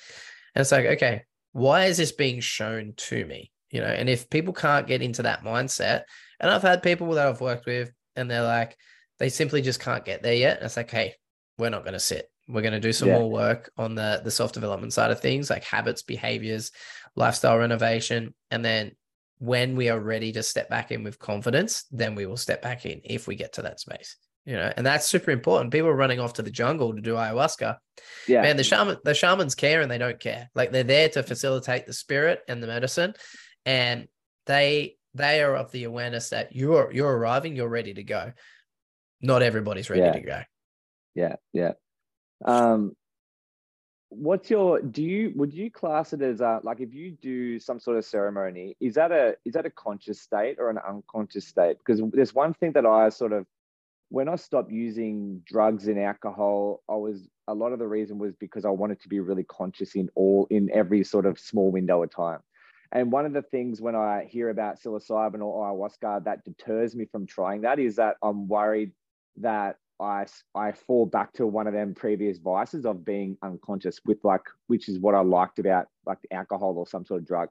[0.54, 3.50] And it's like, okay, why is this being shown to me?
[3.70, 6.02] You know, and if people can't get into that mindset,
[6.40, 8.76] and I've had people that I've worked with and they're like,
[9.18, 10.56] they simply just can't get there yet.
[10.56, 11.14] And it's like, hey,
[11.58, 12.30] we're not going to sit.
[12.48, 13.18] We're going to do some yeah.
[13.18, 16.72] more work on the the self development side of things, like habits, behaviors,
[17.14, 18.92] lifestyle renovation, and then
[19.38, 22.84] when we are ready to step back in with confidence, then we will step back
[22.84, 24.16] in if we get to that space.
[24.44, 25.72] You know, and that's super important.
[25.72, 27.76] People are running off to the jungle to do ayahuasca.
[28.26, 28.42] Yeah.
[28.42, 30.50] Man, the shaman the shamans care and they don't care.
[30.54, 33.14] Like they're there to facilitate the spirit and the medicine.
[33.66, 34.08] And
[34.46, 38.32] they they are of the awareness that you're you're arriving, you're ready to go.
[39.20, 40.12] Not everybody's ready yeah.
[40.12, 40.42] to go.
[41.14, 41.72] Yeah, yeah.
[42.44, 42.96] Um,
[44.10, 47.78] what's your do you would you class it as a like if you do some
[47.78, 51.78] sort of ceremony is that a is that a conscious state or an unconscious state
[51.78, 53.46] because there's one thing that i sort of
[54.08, 58.34] when i stopped using drugs and alcohol i was a lot of the reason was
[58.34, 62.02] because i wanted to be really conscious in all in every sort of small window
[62.02, 62.40] of time
[62.92, 67.04] and one of the things when i hear about psilocybin or ayahuasca that deters me
[67.04, 68.92] from trying that is that i'm worried
[69.36, 74.18] that I I fall back to one of them previous vices of being unconscious with
[74.24, 77.48] like which is what I liked about like alcohol or some sort of drug.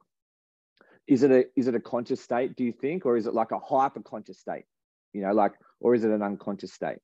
[1.08, 3.52] Is it a is it a conscious state, do you think, or is it like
[3.52, 4.66] a hyper conscious state?
[5.14, 6.98] You know, like or is it an unconscious state?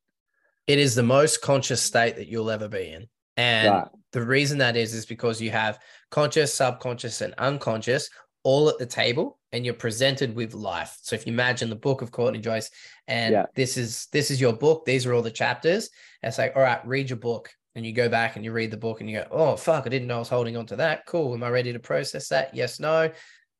[0.67, 3.07] It is the most conscious state that you'll ever be in.
[3.37, 3.87] And right.
[4.13, 5.77] the reason that is is because you have
[6.09, 8.09] conscious, subconscious, and unconscious
[8.45, 10.97] all at the table and you're presented with life.
[11.01, 12.69] So if you imagine the book of Courtney Joyce
[13.07, 13.45] and yeah.
[13.55, 15.89] this is this is your book, these are all the chapters.
[16.21, 17.51] it's like, all right, read your book.
[17.73, 19.89] And you go back and you read the book and you go, oh fuck, I
[19.89, 21.05] didn't know I was holding on to that.
[21.07, 21.33] Cool.
[21.33, 22.55] Am I ready to process that?
[22.55, 23.11] Yes, no.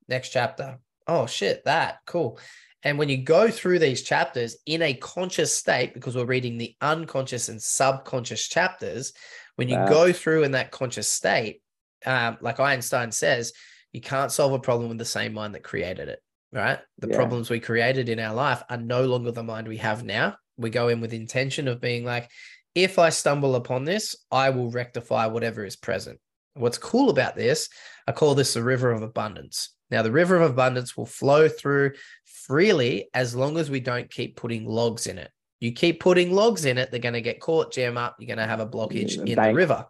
[0.07, 0.77] Next chapter.
[1.07, 2.39] Oh shit, that cool.
[2.83, 6.75] And when you go through these chapters in a conscious state, because we're reading the
[6.79, 9.11] unconscious and subconscious chapters,
[9.55, 9.87] when you wow.
[9.87, 11.61] go through in that conscious state,
[12.05, 13.51] um, like Einstein says,
[13.95, 16.19] you can't solve a problem with the same mind that created it,
[16.51, 16.79] right?
[16.99, 17.15] The yeah.
[17.15, 20.35] problems we created in our life are no longer the mind we have now.
[20.57, 22.29] We go in with intention of being like,
[22.75, 26.19] if I stumble upon this, I will rectify whatever is present.
[26.55, 27.69] What's cool about this,
[28.05, 29.73] I call this the river of abundance.
[29.89, 31.93] Now, the river of abundance will flow through
[32.25, 35.31] freely as long as we don't keep putting logs in it.
[35.61, 38.39] You keep putting logs in it, they're going to get caught, jam up, you're going
[38.39, 39.85] to have a blockage in the river.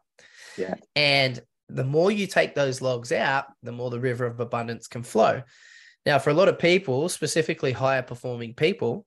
[0.57, 0.75] Yeah.
[0.95, 5.03] And the more you take those logs out, the more the river of abundance can
[5.03, 5.41] flow.
[6.05, 9.05] Now, for a lot of people, specifically higher performing people,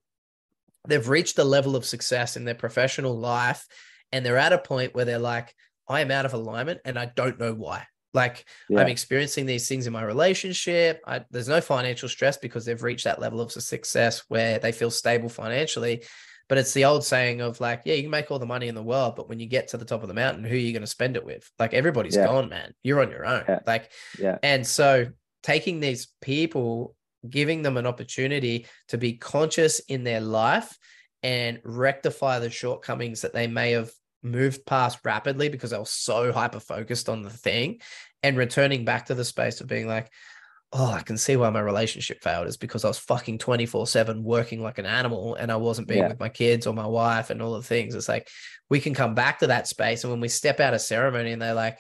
[0.87, 3.67] they've reached a level of success in their professional life
[4.11, 5.55] and they're at a point where they're like,
[5.89, 7.87] I am out of alignment and I don't know why.
[8.15, 8.81] Like yeah.
[8.81, 11.01] I'm experiencing these things in my relationship.
[11.07, 14.91] I, there's no financial stress because they've reached that level of success where they feel
[14.91, 16.05] stable financially.
[16.49, 18.75] But it's the old saying of like, yeah, you can make all the money in
[18.75, 20.73] the world, but when you get to the top of the mountain, who are you
[20.73, 21.51] going to spend it with?
[21.59, 22.27] Like everybody's yeah.
[22.27, 22.73] gone, man.
[22.83, 23.45] You're on your own.
[23.49, 23.61] Yeah.
[23.67, 24.39] Like, yeah.
[24.43, 25.09] And so
[25.43, 26.97] taking these people,
[27.29, 30.79] giving them an opportunity to be conscious in their life
[31.23, 33.91] and rectify the shortcomings that they may have
[34.23, 37.81] moved past rapidly because they were so hyper focused on the thing
[38.23, 40.11] and returning back to the space of being like,
[40.73, 44.23] oh, I can see why my relationship failed is because I was fucking 24 7
[44.23, 46.09] working like an animal and I wasn't being yeah.
[46.09, 47.95] with my kids or my wife and all the things.
[47.95, 48.29] It's like
[48.69, 50.05] we can come back to that space.
[50.05, 51.79] And when we step out of ceremony and they're like,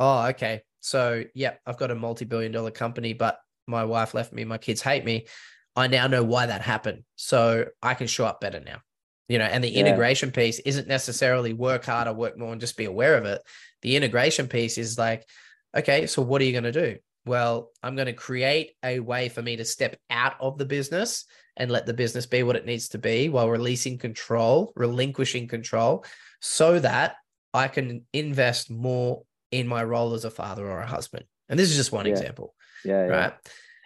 [0.00, 0.62] oh, okay.
[0.80, 4.58] So, yeah, I've got a multi billion dollar company, but my wife left me, my
[4.58, 5.26] kids hate me.
[5.74, 7.04] I now know why that happened.
[7.16, 8.80] So I can show up better now.
[9.28, 9.80] You know, and the yeah.
[9.80, 13.42] integration piece isn't necessarily work harder, work more, and just be aware of it.
[13.82, 15.28] The integration piece is like,
[15.76, 16.96] okay, so what are you going to do?
[17.26, 21.24] Well, I'm going to create a way for me to step out of the business
[21.56, 26.04] and let the business be what it needs to be while releasing control, relinquishing control,
[26.40, 27.16] so that
[27.52, 31.24] I can invest more in my role as a father or a husband.
[31.48, 32.12] And this is just one yeah.
[32.12, 32.54] example.
[32.84, 33.32] Yeah, Right.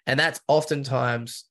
[0.06, 1.44] And that's oftentimes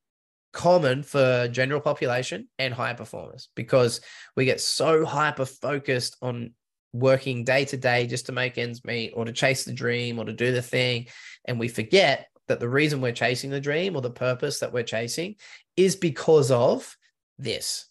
[0.52, 4.02] common for general population and high performers because
[4.36, 6.54] we get so hyper focused on
[6.94, 10.26] working day to day just to make ends meet or to chase the dream or
[10.26, 11.08] to do the thing.
[11.46, 14.84] And we forget that the reason we're chasing the dream or the purpose that we're
[14.84, 15.36] chasing
[15.78, 16.96] is because of
[17.38, 17.86] this.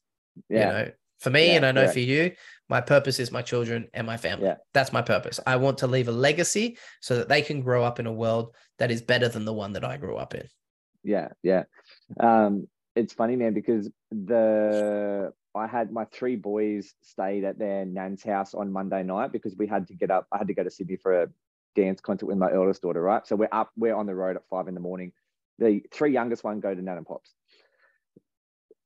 [0.49, 0.59] Yeah.
[0.59, 2.33] You know, for me, yeah, and I know for you,
[2.69, 4.47] my purpose is my children and my family.
[4.47, 4.57] Yeah.
[4.75, 5.41] That's my purpose.
[5.47, 8.55] I want to leave a legacy so that they can grow up in a world
[8.79, 10.47] that is better than the one that I grew up in.
[11.03, 11.65] Yeah, yeah.
[12.21, 18.23] Um, it's funny, man, because the I had my three boys stayed at their nan's
[18.23, 20.27] house on Monday night because we had to get up.
[20.33, 21.29] I had to go to Sydney for a
[21.75, 23.27] dance concert with my eldest daughter, right?
[23.27, 25.13] So we're up, we're on the road at five in the morning.
[25.59, 27.35] The three youngest one go to Nan and Pops.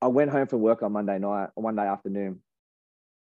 [0.01, 2.41] I went home from work on Monday night, one day afternoon,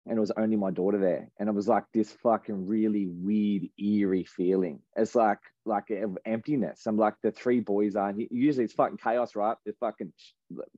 [0.07, 1.29] and it was only my daughter there.
[1.39, 4.79] And it was like this fucking really weird eerie feeling.
[4.95, 5.85] It's like like
[6.25, 6.85] emptiness.
[6.85, 9.57] I'm like the three boys are usually it's fucking chaos right?
[9.65, 10.13] There's fucking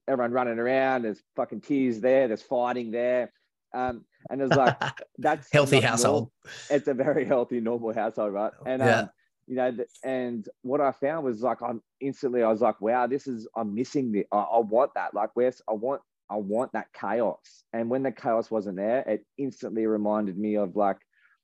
[0.08, 1.04] everyone running around.
[1.04, 2.28] There's fucking tears there.
[2.28, 3.34] There's fighting there.
[3.74, 4.78] Um and it's like
[5.18, 6.32] that's healthy household.
[6.46, 6.58] normal.
[6.70, 8.54] it's a very healthy normal household right?
[8.66, 9.00] And yeah.
[9.00, 9.10] um
[9.46, 13.28] you know and what i found was like i'm instantly i was like wow this
[13.28, 15.14] is i'm missing the i, I want that.
[15.14, 17.64] Like where's i want I want that chaos.
[17.74, 20.98] And when the chaos wasn't there, it instantly reminded me of like,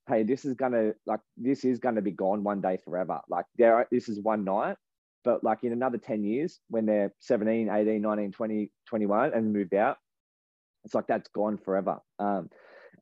[0.07, 3.21] hey, this is gonna like this is gonna be gone one day forever.
[3.29, 4.77] Like there, this is one night,
[5.23, 9.73] but like in another 10 years, when they're 17, 18, 19, 20, 21 and moved
[9.73, 9.97] out,
[10.83, 11.99] it's like that's gone forever.
[12.19, 12.49] Um,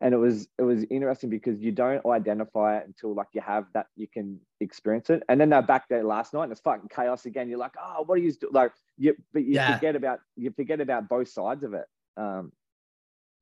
[0.01, 3.65] and it was it was interesting because you don't identify it until like you have
[3.73, 5.21] that you can experience it.
[5.29, 7.49] And then they're back there last night and it's fucking chaos again.
[7.49, 9.75] You're like oh what are you doing like you but you yeah.
[9.75, 11.85] forget about you forget about both sides of it.
[12.17, 12.51] Um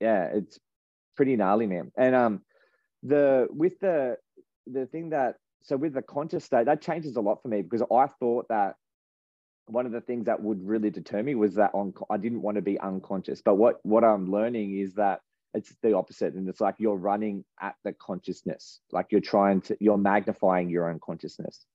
[0.01, 0.59] yeah it's
[1.15, 1.91] pretty gnarly man.
[1.97, 2.41] And um
[3.03, 4.17] the with the
[4.67, 7.81] the thing that so with the conscious state that changes a lot for me because
[7.91, 8.75] i thought that
[9.67, 12.55] one of the things that would really deter me was that on i didn't want
[12.55, 13.41] to be unconscious.
[13.41, 15.21] But what what i'm learning is that
[15.53, 16.33] it's the opposite.
[16.33, 20.89] And it's like you're running at the consciousness like you're trying to you're magnifying your
[20.89, 21.65] own consciousness.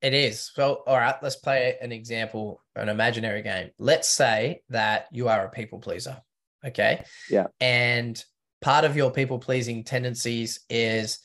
[0.00, 0.50] It is.
[0.56, 3.70] Well all right let's play an example an imaginary game.
[3.78, 6.20] Let's say that you are a people pleaser
[6.66, 7.04] okay?
[7.30, 7.46] Yeah.
[7.60, 8.22] And
[8.60, 11.20] part of your people pleasing tendencies is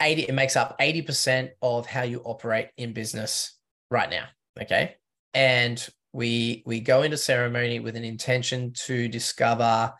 [0.00, 3.54] 80 it makes up 80% of how you operate in business
[3.90, 4.26] right now
[4.60, 4.96] okay?
[5.34, 9.92] And we we go into ceremony with an intention to discover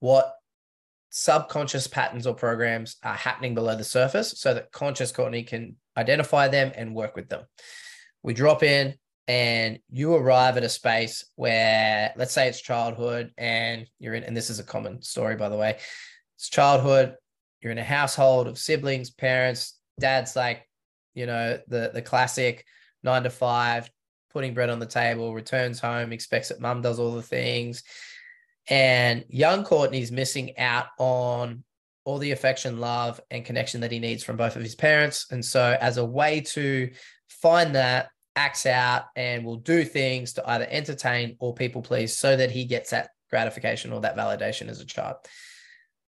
[0.00, 0.32] what
[1.10, 6.48] subconscious patterns or programs are happening below the surface so that conscious Courtney can identify
[6.48, 7.44] them and work with them.
[8.22, 8.94] We drop in
[9.28, 14.36] and you arrive at a space where, let's say it's childhood and you're in, and
[14.36, 15.78] this is a common story, by the way.
[16.36, 17.14] It's childhood,
[17.60, 20.68] you're in a household of siblings, parents, dad's like,
[21.14, 22.66] you know, the, the classic
[23.02, 23.90] nine to five,
[24.32, 27.82] putting bread on the table, returns home, expects that mum does all the things
[28.68, 31.62] and young Courtney's missing out on
[32.04, 35.26] all the affection, love, and connection that he needs from both of his parents.
[35.30, 36.90] And so, as a way to
[37.28, 42.36] find that, acts out and will do things to either entertain or people please so
[42.36, 45.16] that he gets that gratification or that validation as a child.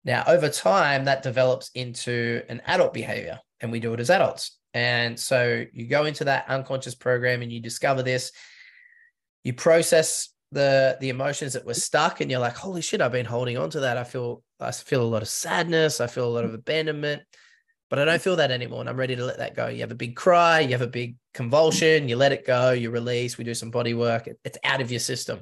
[0.05, 4.57] Now, over time, that develops into an adult behavior, and we do it as adults.
[4.75, 8.31] And so, you go into that unconscious program and you discover this,
[9.43, 13.27] you process the the emotions that were stuck and you're like holy shit i've been
[13.27, 13.97] holding on to that.
[13.97, 16.01] I feel i feel a lot of sadness.
[16.01, 17.23] I feel a lot of abandonment.
[17.91, 19.69] But i don't feel that anymore and i'm ready to let that go.
[19.69, 22.91] You have a big cry you have a big convulsion you let it go you
[22.91, 25.41] release we do some body work it's out of your system.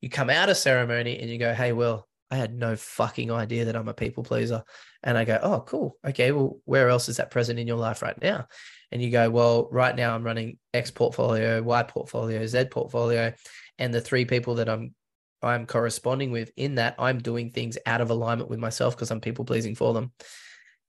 [0.00, 3.66] You come out of ceremony and you go hey well i had no fucking idea
[3.66, 4.64] that i'm a people pleaser
[5.04, 8.02] and i go oh cool okay well where else is that present in your life
[8.02, 8.46] right now
[8.90, 13.32] and you go well right now i'm running x portfolio y portfolio z portfolio
[13.78, 14.94] and the three people that I'm
[15.42, 19.20] I'm corresponding with in that I'm doing things out of alignment with myself because I'm
[19.20, 20.12] people pleasing for them.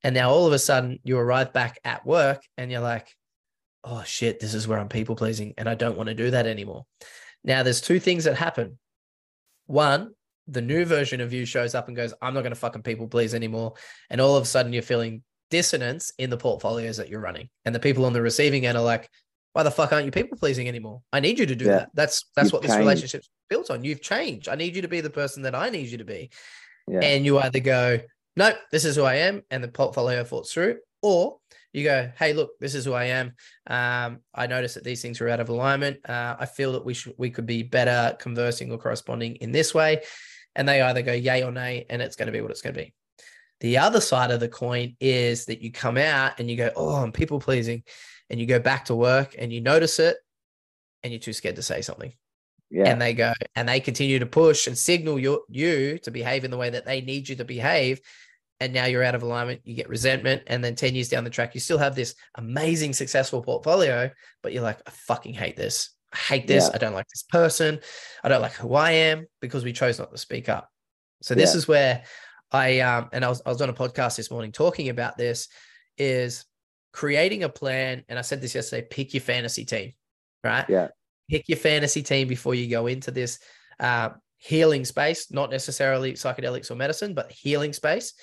[0.04, 3.16] And now all of a sudden you arrive back at work and you're like,
[3.84, 6.46] oh shit, this is where I'm people pleasing and I don't want to do that
[6.46, 6.86] anymore.
[7.44, 8.78] Now there's two things that happen.
[9.66, 10.14] One,
[10.48, 13.08] the new version of you shows up and goes, I'm not going to fucking people
[13.08, 13.74] please anymore.
[14.10, 17.50] And all of a sudden you're feeling dissonance in the portfolios that you're running.
[17.66, 19.10] And the people on the receiving end are like,
[19.54, 21.02] why the fuck aren't you people pleasing anymore?
[21.14, 21.72] I need you to do yeah.
[21.72, 21.90] that.
[21.94, 23.84] That's that's You've what this relationship's built on.
[23.84, 24.50] You've changed.
[24.50, 26.32] I need you to be the person that I need you to be.
[26.88, 27.02] Yeah.
[27.02, 28.00] And you either go,
[28.36, 31.38] nope, this is who I am, and the portfolio falls through, or
[31.72, 33.34] you go, hey, look, this is who I am.
[33.68, 36.08] Um, I notice that these things are out of alignment.
[36.08, 39.74] Uh, I feel that we should we could be better conversing or corresponding in this
[39.74, 40.02] way.
[40.56, 42.76] And they either go yay or nay, and it's going to be what it's going
[42.76, 42.94] to be.
[43.60, 46.96] The other side of the coin is that you come out and you go, oh,
[46.96, 47.84] I'm people pleasing
[48.30, 50.18] and you go back to work and you notice it
[51.02, 52.12] and you're too scared to say something.
[52.70, 52.90] Yeah.
[52.90, 56.52] And they go and they continue to push and signal you, you to behave in
[56.52, 58.02] the way that they need you to behave.
[58.64, 60.44] and now you're out of alignment, you get resentment.
[60.48, 64.10] And then 10 years down the track, you still have this amazing, successful portfolio,
[64.42, 65.90] but you're like, I fucking hate this.
[66.14, 66.66] I hate this.
[66.66, 66.76] Yeah.
[66.76, 67.80] I don't like this person.
[68.24, 70.70] I don't like who I am because we chose not to speak up.
[71.22, 71.58] So this yeah.
[71.58, 72.04] is where
[72.52, 75.48] I um and I was I was on a podcast this morning talking about this
[75.98, 76.46] is
[76.92, 78.04] creating a plan.
[78.08, 79.94] And I said this yesterday, pick your fantasy team,
[80.44, 80.66] right?
[80.70, 80.90] Yeah.
[81.30, 83.40] Pick your fantasy team before you go into this
[83.80, 88.14] uh, healing space, not necessarily psychedelics or medicine, but healing space.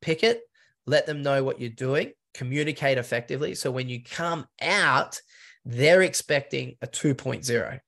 [0.00, 0.40] Pick it,
[0.86, 3.54] let them know what you're doing, communicate effectively.
[3.54, 5.20] So when you come out,
[5.70, 7.80] they're expecting a 2.0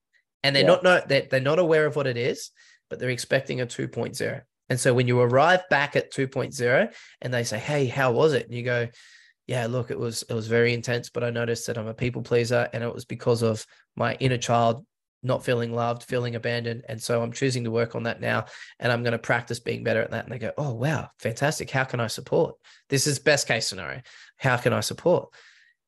[0.42, 0.68] and they're yeah.
[0.68, 2.50] not know they're, they're not aware of what it is,
[2.88, 4.42] but they're expecting a 2.0.
[4.68, 8.46] And so when you arrive back at 2.0 and they say, Hey, how was it?
[8.46, 8.88] And you go,
[9.46, 12.22] yeah, look, it was it was very intense, but I noticed that I'm a people
[12.22, 13.66] pleaser, and it was because of
[13.96, 14.86] my inner child
[15.24, 18.46] not feeling loved, feeling abandoned, and so I'm choosing to work on that now,
[18.78, 20.24] and I'm going to practice being better at that.
[20.24, 21.70] And they go, oh wow, fantastic!
[21.70, 22.54] How can I support?
[22.88, 24.00] This is best case scenario.
[24.36, 25.28] How can I support?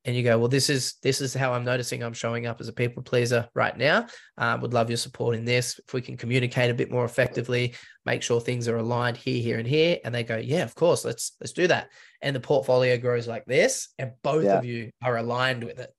[0.04, 2.68] And you go, well, this is this is how I'm noticing I'm showing up as
[2.68, 4.06] a people pleaser right now.
[4.36, 5.80] Um, would love your support in this.
[5.86, 7.74] If we can communicate a bit more effectively,
[8.04, 11.04] make sure things are aligned here, here, and here, and they go, yeah, of course,
[11.04, 11.88] let's let's do that.
[12.20, 14.58] And the portfolio grows like this, and both yeah.
[14.58, 15.90] of you are aligned with it.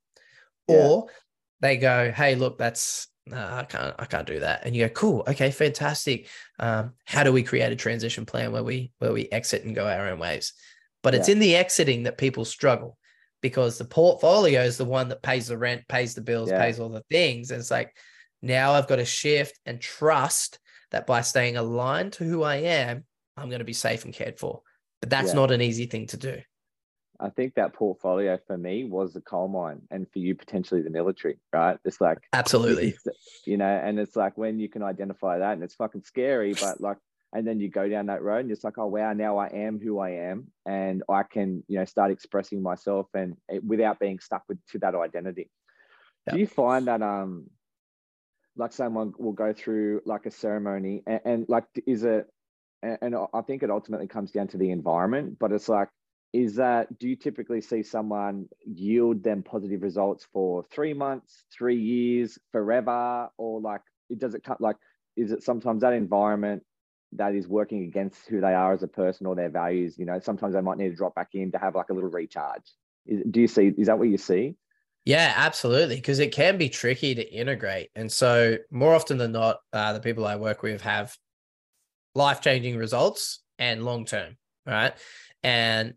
[0.67, 0.87] Yeah.
[0.87, 1.07] Or
[1.61, 4.65] they go, hey, look, that's I can't I can't do that.
[4.65, 6.27] And you go, cool, okay, fantastic.
[6.59, 9.87] Um, how do we create a transition plan where we where we exit and go
[9.87, 10.53] our own ways?
[11.01, 12.97] But it's in the exiting that people struggle
[13.45, 16.57] because the portfolio is the one that pays the rent, pays the bills, yeah.
[16.57, 17.51] pays all the things.
[17.51, 17.95] And it's like
[18.41, 20.57] now I've got to shift and trust
[20.89, 23.03] that by staying aligned to who I am,
[23.37, 24.63] I'm going to be safe and cared for.
[24.99, 25.35] But that's yeah.
[25.35, 26.39] not an easy thing to do.
[27.19, 30.89] I think that portfolio for me was the coal mine, and for you potentially the
[30.89, 31.77] military, right?
[31.85, 32.97] It's like absolutely,
[33.45, 36.81] you know, and it's like when you can identify that, and it's fucking scary, but
[36.81, 36.97] like
[37.36, 39.79] and then you go down that road and it's like oh wow now i am
[39.79, 40.47] who i am.
[40.65, 44.79] And i can you know start expressing myself and it, without being stuck with to
[44.79, 45.51] that identity.
[46.31, 47.47] Do you find that um
[48.55, 52.27] like someone will go through like a ceremony and, and like is it
[52.81, 55.89] and, and i think it ultimately comes down to the environment but it's like
[56.33, 61.79] is that do you typically see someone yield them positive results for three months three
[61.79, 64.77] years forever or like it does it cut like
[65.17, 66.63] is it sometimes that environment
[67.13, 69.97] that is working against who they are as a person or their values.
[69.97, 72.09] You know, sometimes they might need to drop back in to have like a little
[72.09, 72.63] recharge.
[73.05, 73.73] Is, do you see?
[73.77, 74.55] Is that what you see?
[75.05, 75.95] Yeah, absolutely.
[75.95, 79.99] Because it can be tricky to integrate, and so more often than not, uh, the
[79.99, 81.15] people I work with have
[82.15, 84.93] life changing results and long term, right?
[85.43, 85.93] And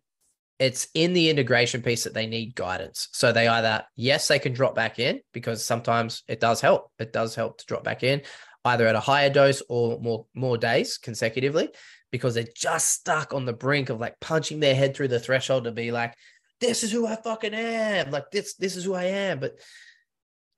[0.58, 3.08] it's in the integration piece that they need guidance.
[3.12, 6.90] So they either, yes, they can drop back in because sometimes it does help.
[6.98, 8.22] It does help to drop back in
[8.64, 11.68] either at a higher dose or more more days consecutively
[12.10, 15.64] because they're just stuck on the brink of like punching their head through the threshold
[15.64, 16.14] to be like
[16.60, 18.10] this is who I fucking am.
[18.10, 19.38] Like this this is who I am.
[19.38, 19.60] But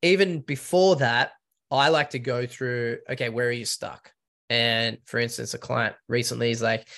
[0.02, 1.32] even before that
[1.70, 4.12] I like to go through okay where are you stuck?
[4.48, 6.88] And for instance a client recently is like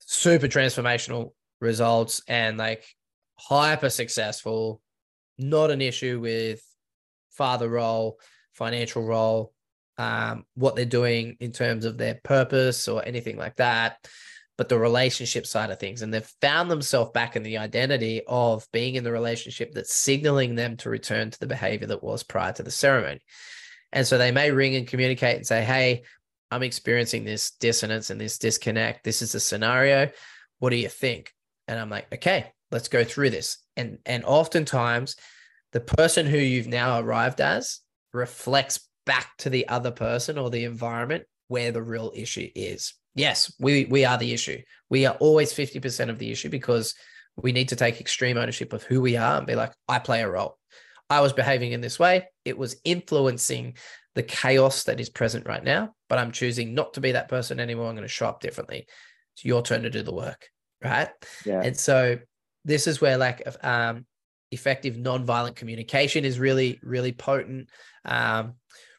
[0.00, 2.84] super transformational results and like
[3.38, 4.80] hyper successful
[5.38, 6.62] not an issue with
[7.30, 8.18] father role
[8.54, 9.52] financial role
[9.98, 14.06] um, what they're doing in terms of their purpose or anything like that,
[14.58, 16.02] but the relationship side of things.
[16.02, 20.54] And they've found themselves back in the identity of being in the relationship that's signaling
[20.54, 23.20] them to return to the behavior that was prior to the ceremony.
[23.92, 26.02] And so they may ring and communicate and say, Hey,
[26.50, 29.04] I'm experiencing this dissonance and this disconnect.
[29.04, 30.10] This is a scenario.
[30.58, 31.32] What do you think?
[31.68, 33.58] And I'm like, okay, let's go through this.
[33.76, 35.16] And and oftentimes
[35.72, 37.80] the person who you've now arrived as
[38.12, 42.94] reflects back to the other person or the environment where the real issue is.
[43.14, 44.60] Yes, we we are the issue.
[44.90, 46.94] We are always 50% of the issue because
[47.36, 50.22] we need to take extreme ownership of who we are and be like, I play
[50.22, 50.58] a role.
[51.08, 52.26] I was behaving in this way.
[52.44, 53.76] It was influencing
[54.14, 57.60] the chaos that is present right now, but I'm choosing not to be that person
[57.60, 57.88] anymore.
[57.88, 58.86] I'm going to show up differently.
[59.34, 60.48] It's your turn to do the work.
[60.82, 61.08] Right.
[61.44, 61.62] Yeah.
[61.62, 62.18] And so
[62.64, 64.06] this is where like um,
[64.50, 67.68] effective nonviolent communication is really, really potent.
[68.04, 68.54] Um,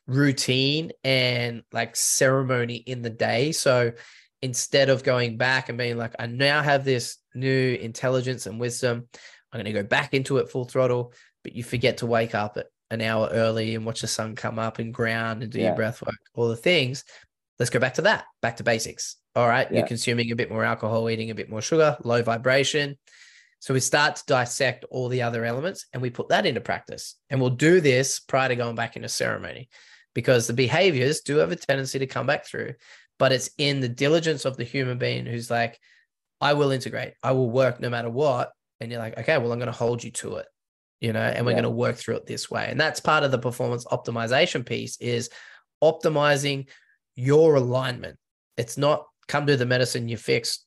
[0.07, 3.51] routine and like ceremony in the day.
[3.51, 3.91] So
[4.41, 9.07] instead of going back and being like, I now have this new intelligence and wisdom,
[9.51, 12.57] I'm going to go back into it full throttle, but you forget to wake up
[12.57, 15.67] at an hour early and watch the sun come up and ground and do yeah.
[15.67, 17.03] your breath work, all the things.
[17.59, 19.17] Let's go back to that, back to basics.
[19.35, 19.67] All right.
[19.69, 19.79] Yeah.
[19.79, 22.97] You're consuming a bit more alcohol, eating a bit more sugar, low vibration.
[23.59, 27.15] So we start to dissect all the other elements and we put that into practice.
[27.29, 29.69] And we'll do this prior to going back into ceremony
[30.17, 32.73] because the behaviors do have a tendency to come back through.
[33.19, 35.79] But it's in the diligence of the human being who's like,
[36.41, 37.13] I will integrate.
[37.21, 38.49] I will work no matter what.
[38.79, 40.47] And you're like, okay, well, I'm going to hold you to it,
[41.01, 41.57] you know, and we're yeah.
[41.57, 42.65] going to work through it this way.
[42.67, 45.29] And that's part of the performance optimization piece is
[45.83, 46.65] optimizing
[47.15, 48.17] your alignment.
[48.57, 50.65] It's not come do the medicine, you fix,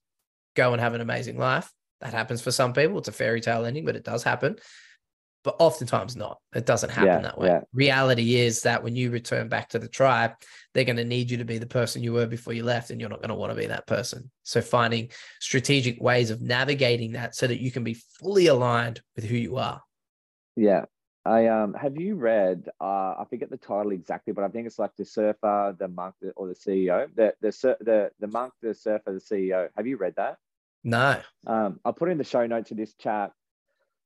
[0.54, 1.68] go and have an amazing life.
[2.02, 2.98] That happens for some people.
[2.98, 4.58] It's a fairy tale ending, but it does happen.
[5.42, 6.38] But oftentimes not.
[6.54, 7.48] It doesn't happen yeah, that way.
[7.48, 7.60] Yeah.
[7.72, 10.32] Reality is that when you return back to the tribe,
[10.74, 13.00] they're going to need you to be the person you were before you left, and
[13.00, 14.30] you're not going to want to be that person.
[14.42, 15.10] So finding
[15.40, 19.56] strategic ways of navigating that so that you can be fully aligned with who you
[19.56, 19.82] are.
[20.56, 20.84] Yeah.
[21.24, 24.78] I um have you read uh I forget the title exactly, but I think it's
[24.78, 27.08] like the surfer, the monk, or the CEO.
[27.14, 29.68] The the the the monk, the surfer, the CEO.
[29.76, 30.38] Have you read that?
[30.82, 31.20] No.
[31.46, 33.32] Um, I'll put in the show notes of this chat,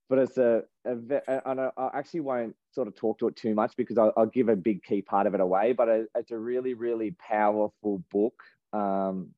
[0.08, 3.76] but it's a, a and I, actually won't sort of talk to it too much
[3.76, 5.72] because I'll, I'll give a big key part of it away.
[5.72, 9.30] But it, it's a really really powerful book um,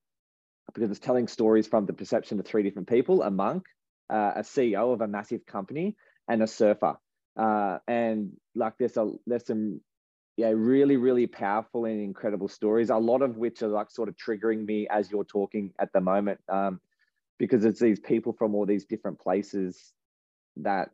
[0.74, 3.64] because it's telling stories from the perception of three different people: a monk,
[4.11, 5.97] uh, a CEO of a massive company,
[6.28, 6.97] and a surfer
[7.36, 9.80] uh, and like there's a there's some
[10.36, 14.16] yeah really really powerful and incredible stories a lot of which are like sort of
[14.16, 16.80] triggering me as you're talking at the moment um,
[17.38, 19.92] because it's these people from all these different places
[20.57, 20.90] that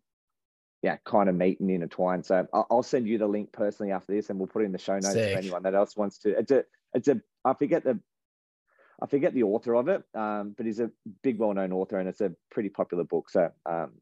[0.82, 4.30] yeah kind of meet and intertwine so i'll send you the link personally after this
[4.30, 5.32] and we'll put it in the show notes Sick.
[5.32, 6.64] for anyone that else wants to it's a
[6.94, 7.98] it's a i forget the
[9.02, 10.88] I forget the author of it, um, but he's a
[11.22, 13.30] big, well-known author, and it's a pretty popular book.
[13.30, 13.94] So um,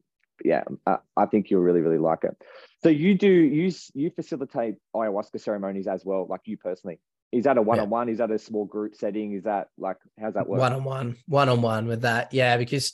[0.45, 2.35] yeah, uh, I think you'll really, really like it.
[2.83, 6.99] So you do you you facilitate ayahuasca ceremonies as well, like you personally.
[7.31, 8.07] Is that a one-on-one?
[8.07, 8.11] Yeah.
[8.11, 9.33] Is that a small group setting?
[9.33, 10.59] Is that like how's that work?
[10.59, 12.33] One-on-one, one-on-one with that.
[12.33, 12.93] Yeah, because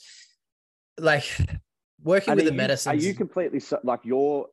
[0.98, 1.28] like
[2.02, 2.92] working and with the medicine.
[2.92, 4.46] Are you completely like you're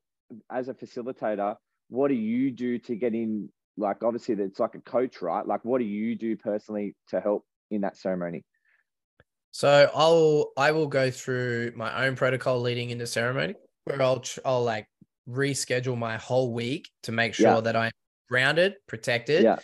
[0.51, 1.55] as a facilitator?
[1.89, 3.49] What do you do to get in?
[3.77, 5.45] Like obviously, it's like a coach, right?
[5.45, 8.43] Like, what do you do personally to help in that ceremony?
[9.51, 14.63] So I'll I will go through my own protocol leading into ceremony where I'll I'll
[14.63, 14.87] like
[15.29, 17.61] reschedule my whole week to make sure yeah.
[17.61, 17.91] that I'm
[18.29, 19.43] grounded, protected.
[19.43, 19.59] Yeah.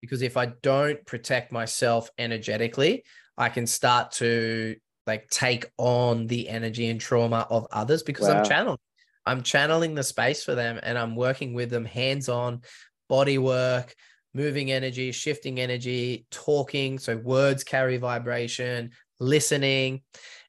[0.00, 3.04] Because if I don't protect myself energetically,
[3.36, 4.76] I can start to
[5.08, 8.38] like take on the energy and trauma of others because wow.
[8.38, 8.78] I'm channeling.
[9.26, 12.62] I'm channeling the space for them and I'm working with them hands on
[13.08, 13.94] body work,
[14.34, 16.98] moving energy, shifting energy, talking.
[16.98, 20.02] So words carry vibration, listening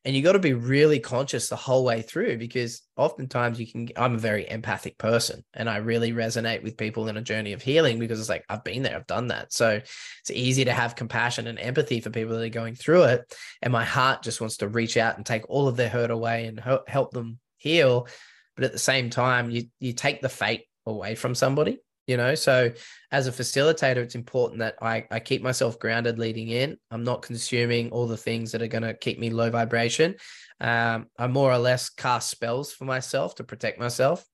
[0.06, 3.89] and you got to be really conscious the whole way through because oftentimes you can
[3.97, 7.62] i'm a very empathic person and i really resonate with people in a journey of
[7.62, 9.52] healing because it's like i've been there i've done that.
[9.52, 13.36] So it's easy to have compassion and empathy for people that are going through it
[13.62, 16.45] and my heart just wants to reach out and take all of their hurt away
[16.45, 18.08] and help them heal.
[18.56, 21.80] But at the same time you you take the fate away from somebody
[22.10, 22.36] you know?
[22.36, 22.72] So
[23.12, 26.78] as a facilitator it's important that I, I keep myself grounded leading in.
[26.91, 30.16] I'm not consuming all the things that are going to keep me low vibration.
[30.60, 34.26] Um, i more or less cast spells for myself to protect myself.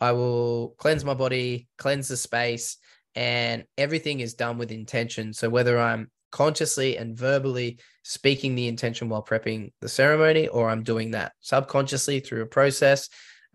[0.00, 2.78] I will cleanse my body cleanse the space
[3.14, 5.32] and everything is done with intention.
[5.32, 10.82] So whether i'm consciously and verbally speaking the intention while prepping the ceremony or i'm
[10.82, 13.08] doing that subconsciously through a process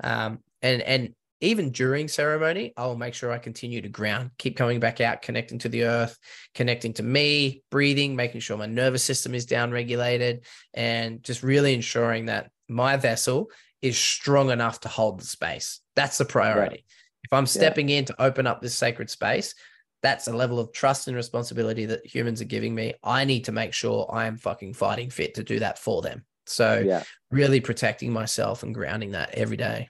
[0.04, 1.14] um, and and
[1.44, 5.22] even during ceremony, I will make sure I continue to ground, keep coming back out,
[5.22, 6.18] connecting to the earth,
[6.56, 11.74] connecting to me, breathing, making sure my nervous system is down regulated, and just really
[11.74, 15.82] ensuring that my vessel is strong enough to hold the space.
[15.98, 16.86] That's the priority.
[17.26, 17.98] If I'm stepping yeah.
[17.98, 19.54] in to open up this sacred space,
[20.02, 22.94] that's a level of trust and responsibility that humans are giving me.
[23.04, 26.24] I need to make sure I am fucking fighting fit to do that for them.
[26.46, 27.04] So, yeah.
[27.32, 29.90] really protecting myself and grounding that every day.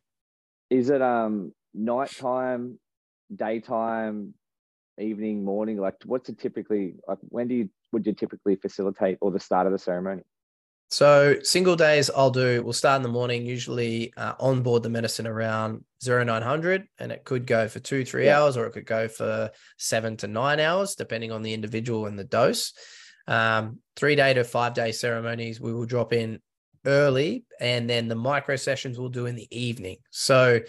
[0.70, 2.80] Is it um nighttime,
[3.34, 4.34] daytime,
[5.00, 5.78] evening, morning?
[5.78, 7.20] Like, what's it typically like?
[7.30, 10.24] When do you would you typically facilitate or the start of the ceremony?
[10.90, 14.90] So single days I'll do, we'll start in the morning, usually uh, on board the
[14.90, 18.40] medicine around 0900 and it could go for two, three yeah.
[18.40, 22.20] hours or it could go for seven to nine hours, depending on the individual and
[22.20, 22.74] the dose.
[23.28, 26.40] Um, three day to five day ceremonies, we will drop in
[26.86, 29.98] early and then the micro sessions we'll do in the evening.
[30.10, 30.60] So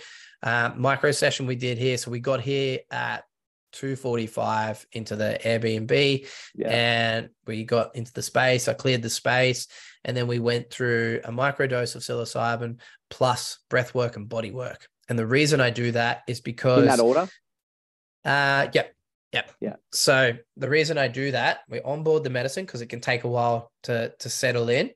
[0.43, 1.97] uh, micro session we did here.
[1.97, 3.25] So we got here at
[3.73, 6.69] 245 into the Airbnb yeah.
[6.69, 8.69] and we got into the space.
[8.69, 9.67] I cleared the space
[10.05, 12.79] and then we went through a micro dose of psilocybin
[13.11, 14.87] plus breath work and body work.
[15.09, 17.29] And the reason I do that is because in that order.
[18.25, 18.95] Uh, yep.
[19.33, 19.53] Yep.
[19.61, 19.77] Yeah.
[19.93, 23.29] So the reason I do that, we onboard the medicine because it can take a
[23.29, 24.91] while to to settle in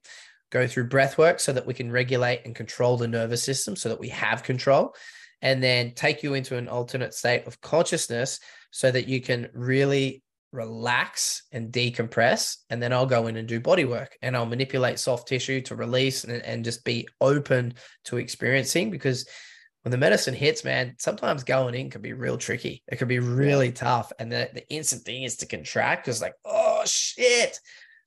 [0.50, 3.88] go through breath work so that we can regulate and control the nervous system so
[3.88, 4.94] that we have control
[5.42, 8.40] and then take you into an alternate state of consciousness
[8.70, 10.22] so that you can really
[10.52, 14.98] relax and decompress and then i'll go in and do body work and i'll manipulate
[14.98, 17.74] soft tissue to release and, and just be open
[18.04, 19.28] to experiencing because
[19.82, 22.82] when the medicine hits man sometimes going in can be real tricky.
[22.88, 26.34] It can be really tough and the, the instant thing is to contract because like
[26.44, 27.58] oh shit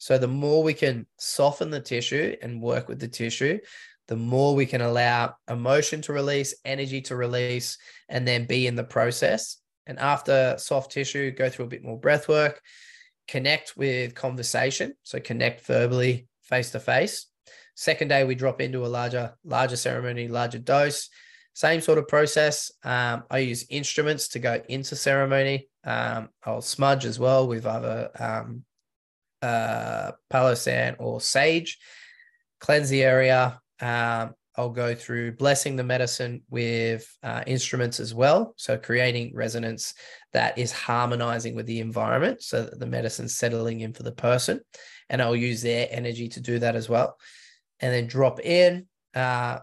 [0.01, 3.59] so the more we can soften the tissue and work with the tissue
[4.07, 7.77] the more we can allow emotion to release energy to release
[8.09, 11.99] and then be in the process and after soft tissue, go through a bit more
[11.99, 12.61] breath work,
[13.27, 14.93] connect with conversation.
[15.03, 17.27] So connect verbally, face to face.
[17.75, 21.09] Second day, we drop into a larger, larger ceremony, larger dose.
[21.53, 22.71] Same sort of process.
[22.83, 25.67] Um, I use instruments to go into ceremony.
[25.83, 28.63] Um, I'll smudge as well with other um,
[29.41, 31.77] uh, palo santo or sage.
[32.59, 38.53] Cleanse the area, um, I'll go through blessing the medicine with uh, instruments as well.
[38.57, 39.93] So creating resonance
[40.33, 44.59] that is harmonizing with the environment so that the medicine's settling in for the person.
[45.09, 47.17] And I'll use their energy to do that as well.
[47.79, 49.59] And then drop in, uh,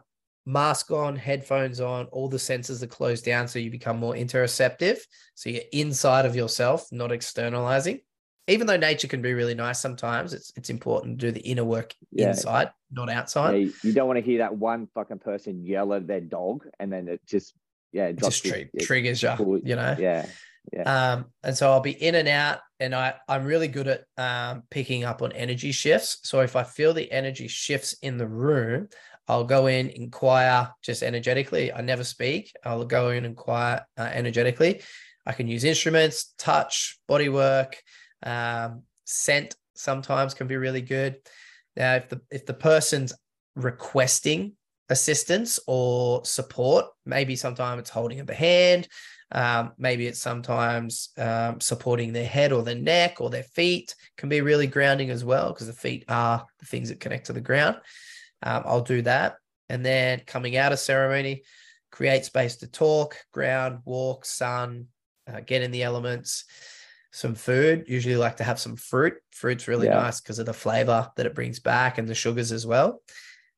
[0.47, 4.99] mask on, headphones on, all the senses are closed down so you become more interoceptive.
[5.35, 8.01] So you're inside of yourself, not externalizing
[8.49, 11.65] even though nature can be really nice sometimes, it's it's important to do the inner
[11.65, 12.31] work yeah.
[12.31, 13.61] inside, not outside.
[13.61, 16.93] Yeah, you don't want to hear that one fucking person yell at their dog and
[16.93, 17.55] then it just
[17.93, 19.97] yeah, it just tri- it, triggers you, you know.
[19.99, 20.27] Yeah.
[20.73, 20.83] Yeah.
[20.83, 24.65] Um, and so I'll be in and out, and I I'm really good at um,
[24.71, 26.19] picking up on energy shifts.
[26.25, 28.89] So if I feel the energy shifts in the room,
[29.29, 31.73] I'll go in, inquire just energetically.
[31.73, 32.53] I never speak.
[32.65, 34.83] I'll go in, inquire uh, energetically.
[35.25, 37.77] I can use instruments, touch, body work,
[38.23, 41.17] um, scent sometimes can be really good.
[41.77, 43.15] Now, if the if the person's
[43.55, 44.53] requesting
[44.89, 48.89] assistance or support, maybe sometimes it's holding of the hand,
[49.31, 54.29] um, maybe it's sometimes um, supporting their head or their neck or their feet can
[54.29, 57.41] be really grounding as well because the feet are the things that connect to the
[57.41, 57.77] ground.
[58.43, 59.37] Um, I'll do that.
[59.69, 61.43] And then coming out of ceremony,
[61.93, 64.87] create space to talk, ground, walk, sun,
[65.31, 66.45] uh, get in the elements
[67.19, 67.85] some food.
[67.89, 69.15] Usually like to have some fruit.
[69.33, 69.95] Fruit's really yeah.
[69.95, 73.03] nice because of the flavor that it brings back and the sugars as well.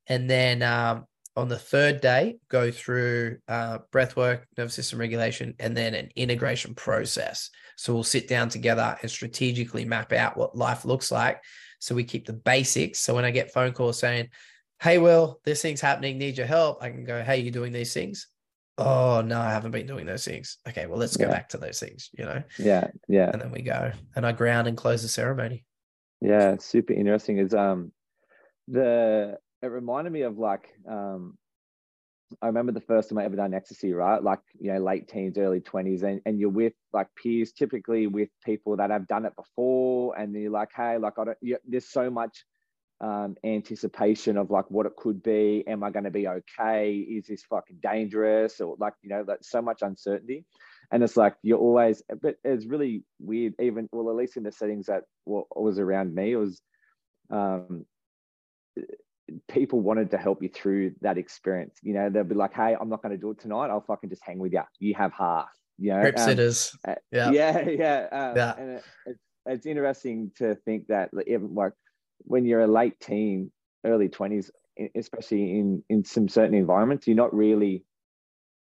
[0.07, 1.05] And then um,
[1.37, 6.09] on the third day, go through uh, breath work, nervous system regulation, and then an
[6.17, 7.51] integration process.
[7.77, 11.43] So we'll sit down together and strategically map out what life looks like.
[11.81, 13.01] So we keep the basics.
[13.01, 14.31] So when I get phone calls saying,
[14.81, 17.93] Hey, Will, this thing's happening, need your help, I can go, Hey, you doing these
[17.93, 18.27] things?
[18.81, 21.33] Oh no i haven't been doing those things okay well let's go yeah.
[21.33, 24.67] back to those things you know yeah yeah and then we go and i ground
[24.67, 25.65] and close the ceremony
[26.21, 27.93] yeah super interesting is um
[28.69, 31.37] the it reminded me of like um
[32.41, 34.23] I remember the first time I ever done ecstasy, right?
[34.23, 38.29] Like, you know, late teens, early 20s, and, and you're with like peers, typically with
[38.45, 40.17] people that have done it before.
[40.17, 42.45] And you're like, hey, like, I don't, you, there's so much
[43.01, 45.65] um, anticipation of like what it could be.
[45.67, 46.97] Am I going to be okay?
[46.97, 48.61] Is this fucking dangerous?
[48.61, 50.45] Or like, you know, like so much uncertainty.
[50.93, 54.53] And it's like you're always, but it's really weird, even, well, at least in the
[54.53, 56.61] settings that was around me, it was
[57.31, 57.87] um,
[59.49, 61.79] people wanted to help you through that experience.
[61.83, 63.71] You know, they'll be like, hey, I'm not going to do it tonight.
[63.71, 64.63] I'll fucking just hang with you.
[64.81, 65.49] You have half.
[65.79, 66.77] You know, um, sitters.
[66.87, 67.31] Uh, yeah.
[67.31, 67.69] Yeah.
[67.69, 68.09] Yeah.
[68.11, 68.55] Um, yeah.
[68.59, 71.73] And it, it's, it's interesting to think that even like
[72.25, 73.51] when you're a late teen,
[73.85, 74.51] early 20s,
[74.95, 77.85] especially in, in some certain environments, you're not really,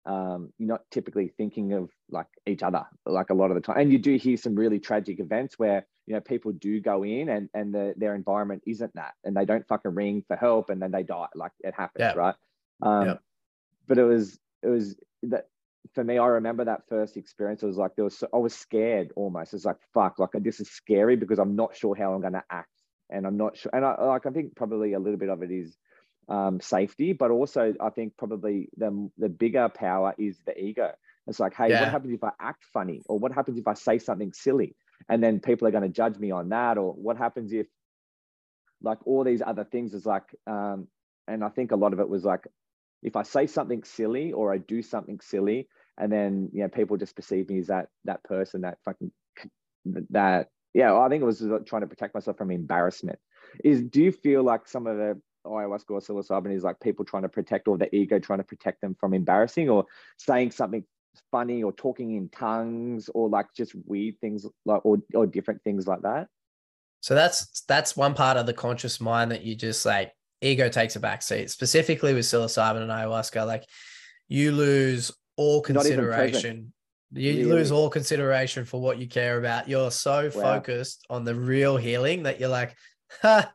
[0.05, 3.77] um, you're not typically thinking of like each other, like a lot of the time.
[3.77, 7.29] And you do hear some really tragic events where, you know, people do go in
[7.29, 10.81] and, and the, their environment isn't that, and they don't fucking ring for help and
[10.81, 11.27] then they die.
[11.35, 12.13] Like it happens, yeah.
[12.13, 12.35] right?
[12.81, 13.15] Um, yeah.
[13.87, 15.47] But it was, it was that
[15.93, 17.63] for me, I remember that first experience.
[17.63, 19.53] It was like there was, I was scared almost.
[19.53, 22.43] It's like fuck, like this is scary because I'm not sure how I'm going to
[22.49, 22.78] act
[23.09, 23.71] and I'm not sure.
[23.73, 25.77] And I like I think probably a little bit of it is
[26.27, 30.91] um, safety, but also I think probably the the bigger power is the ego.
[31.27, 31.81] It's like, hey, yeah.
[31.81, 34.75] what happens if I act funny, or what happens if I say something silly,
[35.07, 37.67] and then people are going to judge me on that, or what happens if
[38.81, 40.87] like all these other things is like, um,
[41.27, 42.47] and I think a lot of it was like,
[43.03, 46.97] if I say something silly or I do something silly, and then you know people
[46.97, 49.11] just perceive me as that that person that fucking
[50.11, 53.19] that yeah, I think it was trying to protect myself from embarrassment.
[53.63, 57.23] Is do you feel like some of the ayahuasca or psilocybin is like people trying
[57.23, 59.85] to protect or the ego trying to protect them from embarrassing or
[60.17, 60.83] saying something
[61.31, 65.87] funny or talking in tongues or like just weird things like or or different things
[65.87, 66.27] like that?
[67.01, 70.95] So that's that's one part of the conscious mind that you just like ego takes
[70.95, 71.49] a back seat.
[71.49, 73.63] Specifically with psilocybin and ayahuasca, like
[74.27, 76.73] you lose all consideration
[77.11, 77.43] You Really?
[77.43, 79.67] lose all consideration for what you care about.
[79.67, 80.59] You're so Wow.
[80.59, 82.75] focused on the real healing that you're like,
[83.21, 83.51] ha,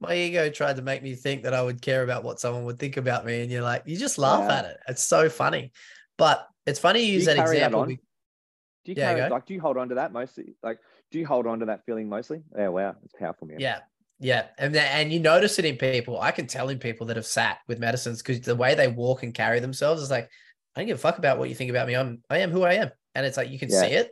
[0.00, 2.78] my ego tried to make me think that I would care about what someone would
[2.78, 3.42] think about me.
[3.42, 4.76] And you're like, you just laugh at it.
[4.88, 5.72] It's so funny.
[6.18, 7.86] But it's funny you use you that carry that example.
[7.86, 10.54] Do you Yeah, carry, like do you hold on to that mostly?
[10.62, 10.78] Like
[11.10, 12.42] do you hold on to that feeling mostly?
[12.56, 13.58] Yeah, wow, it's powerful, man.
[13.60, 13.80] Yeah.
[14.20, 14.46] Yeah.
[14.58, 16.20] And and you notice it in people.
[16.20, 19.22] I can tell in people that have sat with medicines because the way they walk
[19.22, 20.28] and carry themselves is like,
[20.74, 21.94] I don't give a fuck about what you think about me.
[21.94, 22.90] I'm I am who I am.
[23.14, 23.82] And it's like you can Yeah.
[23.82, 24.10] see it.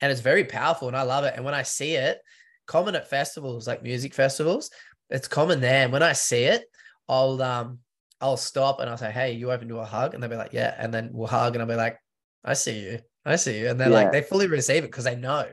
[0.00, 0.88] And it's very powerful.
[0.88, 1.34] And I love it.
[1.36, 2.18] And when I see it,
[2.66, 4.70] common at festivals, like music festivals,
[5.10, 5.84] it's common there.
[5.84, 6.64] And when I see it,
[7.08, 7.78] I'll um
[8.20, 10.14] I'll stop and I'll say, Hey, you open to a hug?
[10.14, 10.74] And they'll be like, Yeah.
[10.78, 11.98] And then we'll hug and I'll be like,
[12.44, 13.00] I see you.
[13.24, 13.68] I see you.
[13.68, 15.48] And they're like, they fully receive it because they know.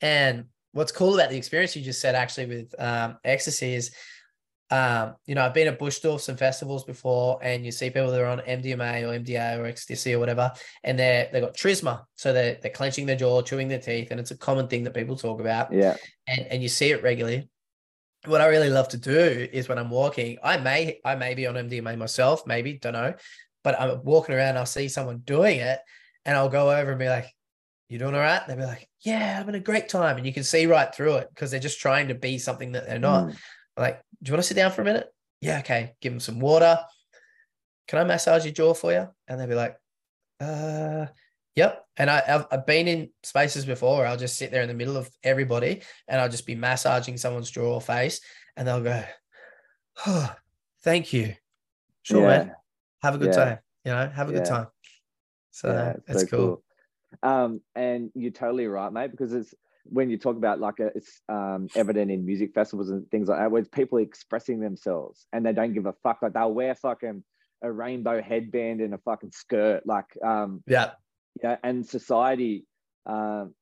[0.00, 3.90] And what's cool about the experience you just said actually with um, ecstasy is,
[4.70, 8.10] um, you know, I've been at bush doofs and festivals before, and you see people
[8.10, 10.52] that are on MDMA or MDA or ecstasy or whatever,
[10.84, 14.20] and they're they got trismus, so they're they're clenching their jaw, chewing their teeth, and
[14.20, 15.96] it's a common thing that people talk about, Yeah.
[16.28, 17.48] and and you see it regularly.
[18.26, 21.46] What I really love to do is when I'm walking, I may I may be
[21.46, 23.14] on MDMA myself, maybe don't know,
[23.64, 25.80] but I'm walking around, I'll see someone doing it,
[26.24, 27.26] and I'll go over and be like,
[27.88, 28.40] you doing all right?
[28.46, 30.16] They'll be like, yeah, I'm having a great time.
[30.16, 32.86] And you can see right through it because they're just trying to be something that
[32.86, 33.28] they're not.
[33.28, 33.36] Mm.
[33.80, 35.08] Like, do you want to sit down for a minute?
[35.40, 35.94] Yeah, okay.
[36.02, 36.78] Give them some water.
[37.88, 39.08] Can I massage your jaw for you?
[39.26, 39.76] And they'll be like,
[40.38, 41.06] uh,
[41.56, 41.84] yep.
[41.96, 44.74] And I, I've, I've been in spaces before where I'll just sit there in the
[44.74, 48.20] middle of everybody and I'll just be massaging someone's jaw or face
[48.54, 49.02] and they'll go,
[50.06, 50.34] oh,
[50.82, 51.34] thank you.
[52.02, 52.28] Sure, yeah.
[52.28, 52.52] man.
[53.02, 53.44] Have a good Yeah.
[53.44, 53.58] time.
[53.86, 54.66] You know, have a good time.
[55.52, 56.62] So yeah, that's so cool.
[57.22, 59.54] Um, and you're totally right, mate, because it's
[59.84, 63.38] when you talk about like a, it's um, evident in music festivals and things like
[63.38, 66.18] that, where it's people expressing themselves and they don't give a fuck.
[66.22, 67.22] Like they'll wear fucking
[67.62, 70.92] a rainbow headband and a fucking skirt, like um, Yeah.
[71.42, 71.56] yeah.
[71.62, 72.64] And society,
[73.06, 73.54] um,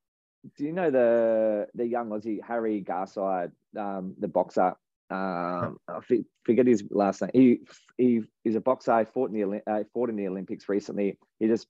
[0.56, 4.74] do you know the the young Aussie Harry Garside, um, the boxer?
[5.10, 6.00] Um, I
[6.44, 7.30] forget his last name.
[7.32, 7.60] He
[7.96, 8.98] he is a boxer.
[8.98, 11.18] He fought in the uh, fought in the Olympics recently.
[11.40, 11.66] He just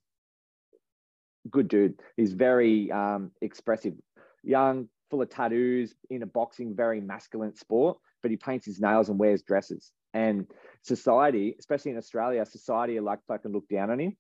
[1.51, 2.01] good dude.
[2.17, 3.95] He's very um, expressive,
[4.43, 7.99] young, full of tattoos, in a boxing, very masculine sport.
[8.23, 9.93] But he paints his nails and wears dresses.
[10.15, 10.47] And
[10.83, 14.17] society, especially in Australia, society are like fucking look down on him.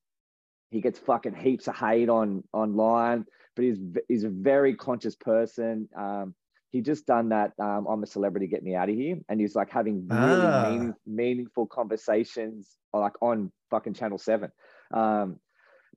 [0.70, 3.24] He gets fucking heaps of hate on online,
[3.56, 5.88] but he's he's a very conscious person.
[5.96, 6.34] Um,
[6.70, 7.52] he just done that.
[7.58, 10.70] Um, I'm a celebrity, get me out of here, and he's like having really Ah.
[10.70, 14.52] meaning, meaningful conversations, like on fucking Channel Seven.
[14.92, 15.40] Um,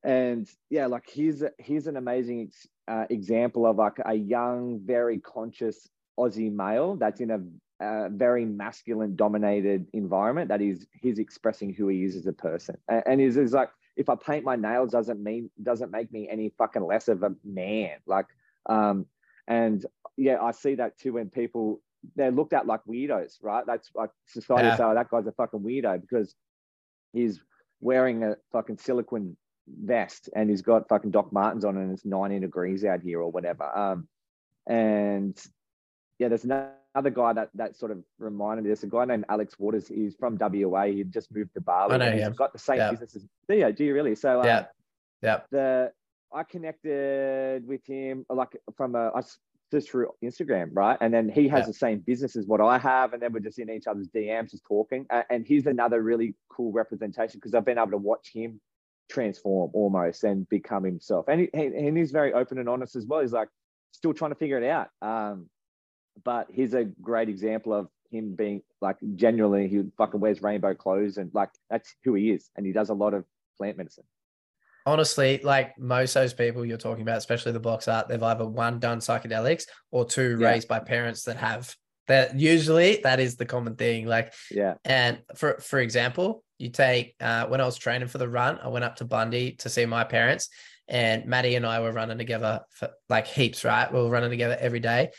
[0.03, 2.39] and yeah, like here's a, here's an amazing
[2.87, 7.41] uh, example of like a young, very conscious Aussie male that's in a,
[7.83, 12.77] uh very masculine dominated environment that is he's expressing who he is as a person,
[12.87, 16.27] and, and he's, he's like, if I paint my nails, doesn't mean doesn't make me
[16.29, 17.97] any fucking less of a man.
[18.05, 18.27] Like,
[18.67, 19.05] um,
[19.47, 19.85] and
[20.17, 21.81] yeah, I see that too when people
[22.15, 23.65] they're looked at like weirdos, right?
[23.65, 24.75] That's like society Yeah.
[24.75, 26.35] say, oh, that guy's a fucking weirdo because
[27.13, 27.39] he's
[27.79, 29.35] wearing a fucking silicone
[29.83, 33.31] vest and he's got fucking Doc Martens on and it's 90 degrees out here or
[33.31, 33.65] whatever.
[33.77, 34.07] Um,
[34.67, 35.39] and
[36.19, 38.69] yeah, there's another guy that that sort of reminded me.
[38.69, 39.87] There's a guy named Alex Waters.
[39.87, 40.83] He's from WA.
[40.83, 41.93] He just moved to Bali.
[41.93, 42.91] I know and he's got the same Yeah.
[42.91, 43.71] business as do you?
[43.71, 44.15] Do you really?
[44.15, 44.65] So um, Yeah.
[45.21, 45.41] Yeah.
[45.51, 45.91] the
[46.33, 49.21] I connected with him like from a I
[49.71, 50.97] just through Instagram, right?
[51.01, 51.67] And then he has Yeah.
[51.67, 54.51] the same business as what I have, and then we're just in each other's DMs,
[54.51, 55.07] just talking.
[55.29, 58.59] And he's another really cool representation because I've been able to watch him
[59.11, 61.25] transform almost and become himself.
[61.27, 63.21] And he, and he's very open and honest as well.
[63.21, 63.49] He's like
[63.91, 64.87] still trying to figure it out.
[65.01, 65.49] Um,
[66.23, 71.17] but he's a great example of him being like genuinely he fucking wears rainbow clothes
[71.17, 73.23] and like that's who he is, and he does a lot of
[73.57, 74.03] plant medicine.
[74.85, 78.47] honestly, like most of those people you're talking about, especially the box art, they've either
[78.47, 80.49] one done psychedelics or two Yeah.
[80.49, 81.75] raised by parents that have
[82.07, 82.39] that.
[82.39, 84.05] Usually, that is the common thing.
[84.07, 84.75] Like, Yeah.
[84.85, 88.67] and for for example, you take uh, when I was training for the run, I
[88.67, 90.49] went up to Bundy to see my parents,
[90.87, 93.63] and Maddie and I were running together for like heaps.
[93.63, 95.09] Right, we were running together every day.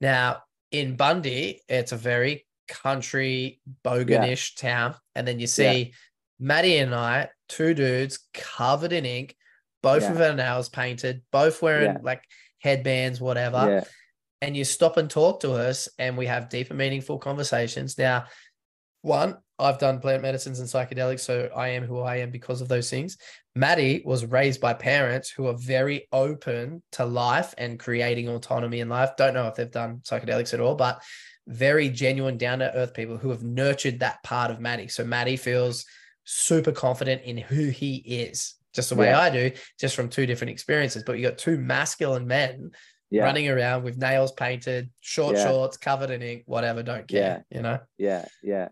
[0.00, 5.92] Now in Bundy, it's a very country boganish town, and then you see
[6.38, 9.36] Maddie and I, two dudes covered in ink,
[9.82, 10.12] both Yeah.
[10.12, 11.98] of our nails painted, both wearing Yeah.
[12.02, 12.22] like
[12.58, 13.84] headbands, whatever.
[14.42, 17.96] And you stop and talk to us, and we have deeper, meaningful conversations.
[17.96, 18.26] Now,
[19.02, 22.68] one, I've done plant medicines and psychedelics, so I am who I am because of
[22.68, 23.16] those things.
[23.54, 28.88] Maddie was raised by parents who are very open to life and creating autonomy in
[28.90, 29.16] life.
[29.16, 31.02] Don't know if they've done psychedelics at all, but
[31.46, 34.88] very genuine, down to earth people who have nurtured that part of Maddie.
[34.88, 35.86] So Maddie feels
[36.24, 38.54] super confident in who he is.
[38.74, 39.20] just the way Yeah.
[39.20, 41.02] I do, just from two different experiences.
[41.02, 42.72] But you got two masculine men
[43.10, 43.24] Yeah.
[43.24, 45.44] running around with nails painted, short Yeah.
[45.46, 47.44] shorts, covered in ink, whatever, don't care.
[47.50, 47.56] yeah.
[47.56, 47.78] You know?
[47.98, 48.68] Yeah, yeah.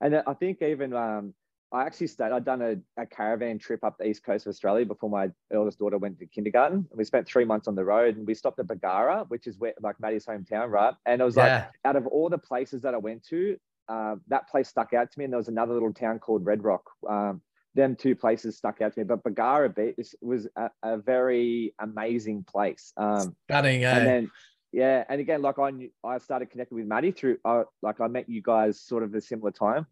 [0.00, 1.34] And I think even um,
[1.72, 2.32] I actually stayed.
[2.32, 5.78] I'd done a, a caravan trip up the east coast of Australia before my eldest
[5.78, 6.86] daughter went to kindergarten.
[6.90, 9.58] And We spent three months on the road, and we stopped at Bargara, which is
[9.58, 10.94] where like Maddie's hometown, right?
[11.04, 13.56] And it was like out of all the places that I went to,
[13.88, 15.24] uh, that place stuck out to me.
[15.24, 16.84] And there was another little town called Red Rock.
[17.08, 17.42] Um,
[17.74, 22.44] them two places stuck out to me, but Bargara Beach was a, a very amazing
[22.44, 22.92] place.
[22.96, 23.96] Um, Stunning, eh?
[23.96, 24.30] and then
[24.72, 28.08] yeah, and again, like I knew, I started connecting with Maddie through uh, like I
[28.08, 29.86] met you guys sort of a similar time.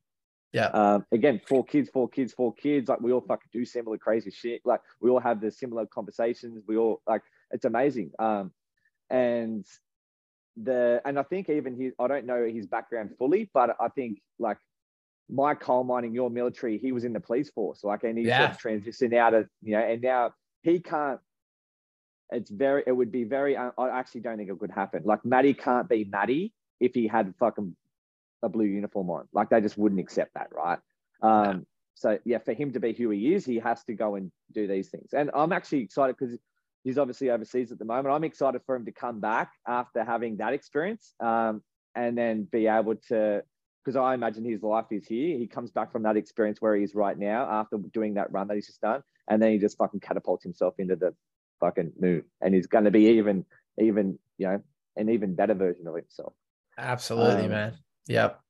[0.53, 0.67] Yeah.
[0.67, 2.89] Um, again, four kids, four kids, four kids.
[2.89, 4.61] Like we all fucking do similar crazy shit.
[4.65, 6.63] Like we all have the similar conversations.
[6.67, 7.23] We all like
[7.53, 8.11] it's amazing.
[8.19, 8.53] Um,
[9.09, 9.65] and
[10.57, 14.21] the and I think even his I don't know his background fully, but I think
[14.39, 14.59] like
[15.29, 17.83] my coal mining, your military, he was in the police force.
[17.85, 18.51] Like and he Yeah.
[18.51, 21.21] of transitioned out of you know, and now he can't.
[22.31, 22.83] It's very.
[22.87, 23.57] It would be very.
[23.57, 25.03] I I actually don't think it could happen.
[25.05, 27.77] Like Maddie can't be Maddie if he had fucking
[28.43, 29.29] a blue uniform on.
[29.33, 30.79] Like they just wouldn't accept that, right?
[31.23, 34.33] Um, So yeah, for him to be who he is, he has to go and
[34.53, 35.13] do these things.
[35.13, 36.37] And I'm actually excited because
[36.85, 38.15] he's obviously overseas at the moment.
[38.15, 41.63] I'm excited for him to come back after having that experience, um,
[41.95, 43.43] and then be able to.
[43.85, 45.37] Because I imagine his life is here.
[45.37, 48.49] He comes back from that experience where he is right now after doing that run
[48.49, 51.15] that he's just done, and then he just fucking catapults himself into the
[51.61, 53.45] fucking moon, and he's going to be even,
[53.79, 54.63] even you know,
[54.97, 56.33] an even better version of himself.
[56.79, 57.79] Absolutely, um, man.
[58.09, 58.41] Yep.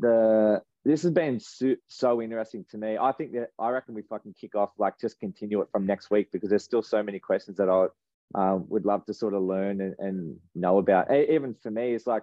[0.00, 2.98] the this has been so, so interesting to me.
[2.98, 6.10] I think that I reckon we fucking kick off like just continue it from next
[6.10, 7.86] week because there's still so many questions that I
[8.34, 11.12] um, would love to sort of learn and, and know about.
[11.14, 12.22] Even for me, it's like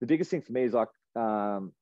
[0.00, 1.72] the biggest thing for me is like um,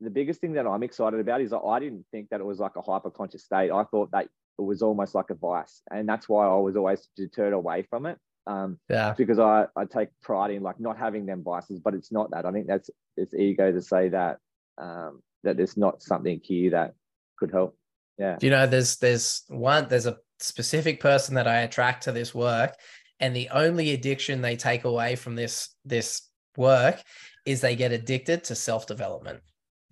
[0.00, 2.76] the biggest thing that I'm excited about is I didn't think that it was like
[2.76, 3.70] a hyper conscious state.
[3.70, 4.26] I thought that
[4.58, 8.06] it was almost like a vice, and that's why I was always deterred away from
[8.06, 8.18] it.
[8.46, 9.14] Um, Yeah.
[9.16, 12.46] because I, I take pride in like not having them vices, but it's not that.
[12.46, 14.38] I think that's it's ego to say that
[14.78, 16.94] um, that there's not something here that
[17.38, 17.76] could help.
[18.18, 18.38] Yeah.
[18.40, 22.74] You know, there's there's one there's a specific person that I attract to this work,
[23.20, 26.22] and the only addiction they take away from this this
[26.56, 27.02] work
[27.50, 29.40] is they get addicted to self development.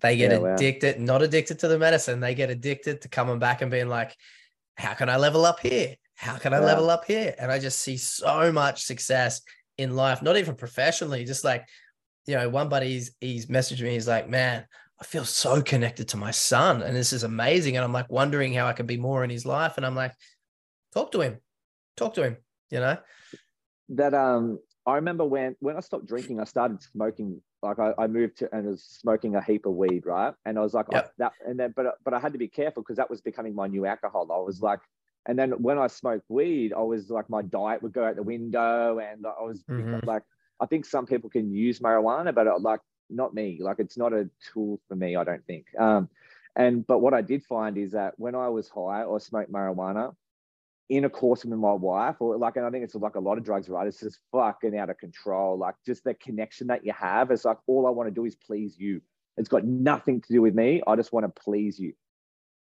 [0.01, 0.55] They get Yeah, wow.
[0.55, 2.19] addicted, not addicted to the medicine.
[2.19, 4.15] They get addicted to coming back and being like,
[4.77, 5.95] "How can I level up here?
[6.15, 6.65] How can I Yeah.
[6.65, 9.41] level up here?" And I just see so much success
[9.77, 11.67] in life, not even professionally, just like
[12.27, 13.91] you know, one buddy he's, he's messaged me.
[13.91, 14.65] He's like, "Man,
[15.01, 18.53] I feel so connected to my son, and this is amazing." And I'm like wondering
[18.53, 19.77] how I can be more in his life.
[19.77, 20.13] And I'm like,
[20.93, 21.39] talk to him,
[21.97, 22.37] talk to him.
[22.69, 22.97] You know,
[23.89, 27.41] That um I remember when when I stopped drinking, I started smoking.
[27.61, 30.33] Like I, I moved to and was smoking a heap of weed, right?
[30.45, 31.13] And I was like, Yep.
[31.17, 33.67] That, and then but but I had to be careful because that was becoming my
[33.67, 34.31] new alcohol.
[34.31, 34.79] I was like,
[35.25, 38.23] and then when I smoked weed, I was like, my diet would go out the
[38.23, 40.05] window, and I was Mhm.
[40.05, 40.23] like,
[40.59, 43.59] I think some people can use marijuana, but uh, like not me.
[43.61, 45.15] Like it's not a tool for me.
[45.15, 45.65] I don't think.
[45.77, 46.09] Um,
[46.55, 50.15] and but what I did find is that when I was high or smoked marijuana,
[50.89, 53.69] intercourse with my wife, or like, and I think it's like a lot of drugs,
[53.69, 53.87] right?
[53.87, 55.57] It's just fucking out of control.
[55.57, 57.31] Like just the connection that you have.
[57.31, 59.01] It's like all I want to do is please you.
[59.37, 60.81] It's got nothing to do with me.
[60.85, 61.93] I just want to please you.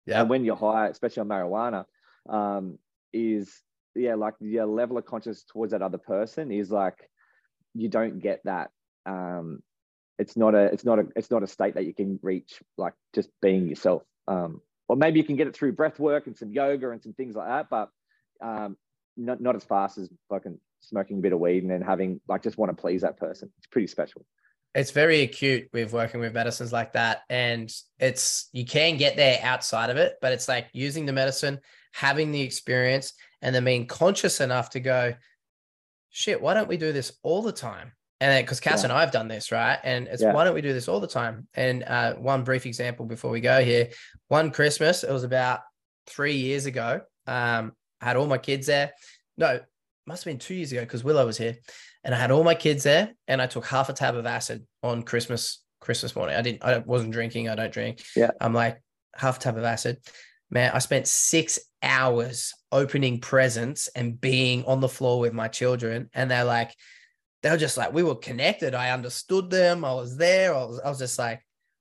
[0.06, 1.84] yeah, And when you're high, especially on marijuana,
[2.28, 2.78] um,
[3.12, 3.62] is
[3.94, 7.10] yeah, like your level of consciousness towards that other person is like
[7.74, 8.70] you don't get that.
[9.06, 9.62] Um,
[10.18, 12.94] it's not a it's not a it's not a state that you can reach like
[13.14, 14.02] just being yourself.
[14.26, 17.12] Um, or maybe you can get it through breath work and some yoga and some
[17.12, 17.90] things like that, but
[18.40, 18.76] um,
[19.16, 22.42] not not as fast as fucking smoking a bit of weed and then having like
[22.42, 23.50] just want to please that person.
[23.58, 24.24] It's pretty special.
[24.74, 29.40] it's very acute with working with medicines like that, and it's you can get there
[29.42, 31.58] outside of it, but it's like using the medicine,
[31.92, 35.14] having the experience, and then being conscious enough to go,
[36.10, 37.92] shit, why don't we do this all the time?
[38.20, 38.86] And because Cass Yeah.
[38.86, 39.78] and I have done this, right?
[39.84, 40.32] And it's Yeah.
[40.32, 41.46] why don't we do this all the time?
[41.54, 43.90] And uh, one brief example before we go here,
[44.26, 45.60] one Christmas, it was about
[46.06, 47.02] three years ago.
[47.26, 48.92] Um, I had all my kids there.
[49.36, 49.60] No,
[50.06, 51.56] must have been two years ago because Willow was here,
[52.04, 54.66] and I had all my kids there, and I took half a tab of acid
[54.82, 56.36] on Christmas Christmas morning.
[56.36, 57.48] I didn't, I wasn't drinking.
[57.48, 58.02] I don't drink.
[58.16, 58.30] Yeah.
[58.40, 58.82] I'm like
[59.14, 59.98] half a tab of acid.
[60.50, 66.08] Man, I spent six hours opening presents and being on the floor with my children,
[66.14, 66.74] and they're like,
[67.42, 68.74] they were just like, we were connected.
[68.74, 69.84] I understood them.
[69.84, 70.54] I was there.
[70.54, 71.40] I was, I was just like,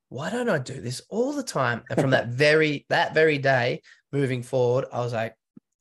[0.10, 1.84] why don't I do this all the time?
[1.90, 5.34] And from that very that very day moving forward, I was like,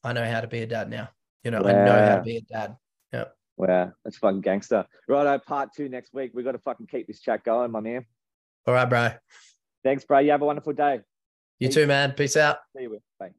[0.07, 1.09] I know how to be a dad now.
[1.43, 2.77] You know, I know how to be a dad.
[3.13, 3.25] Yeah.
[3.57, 4.87] Wow, that's fucking gangster.
[5.09, 6.31] Righto, part two next week.
[6.33, 8.07] We got to fucking keep this chat going, my man.
[8.67, 9.11] All right, bro.
[9.83, 10.21] Thanks, bro.
[10.21, 11.01] You have a wonderful day.
[11.59, 11.75] You Peace.
[11.75, 12.13] too, man.
[12.13, 12.59] Peace out.
[12.77, 13.01] See you.
[13.19, 13.31] Bye.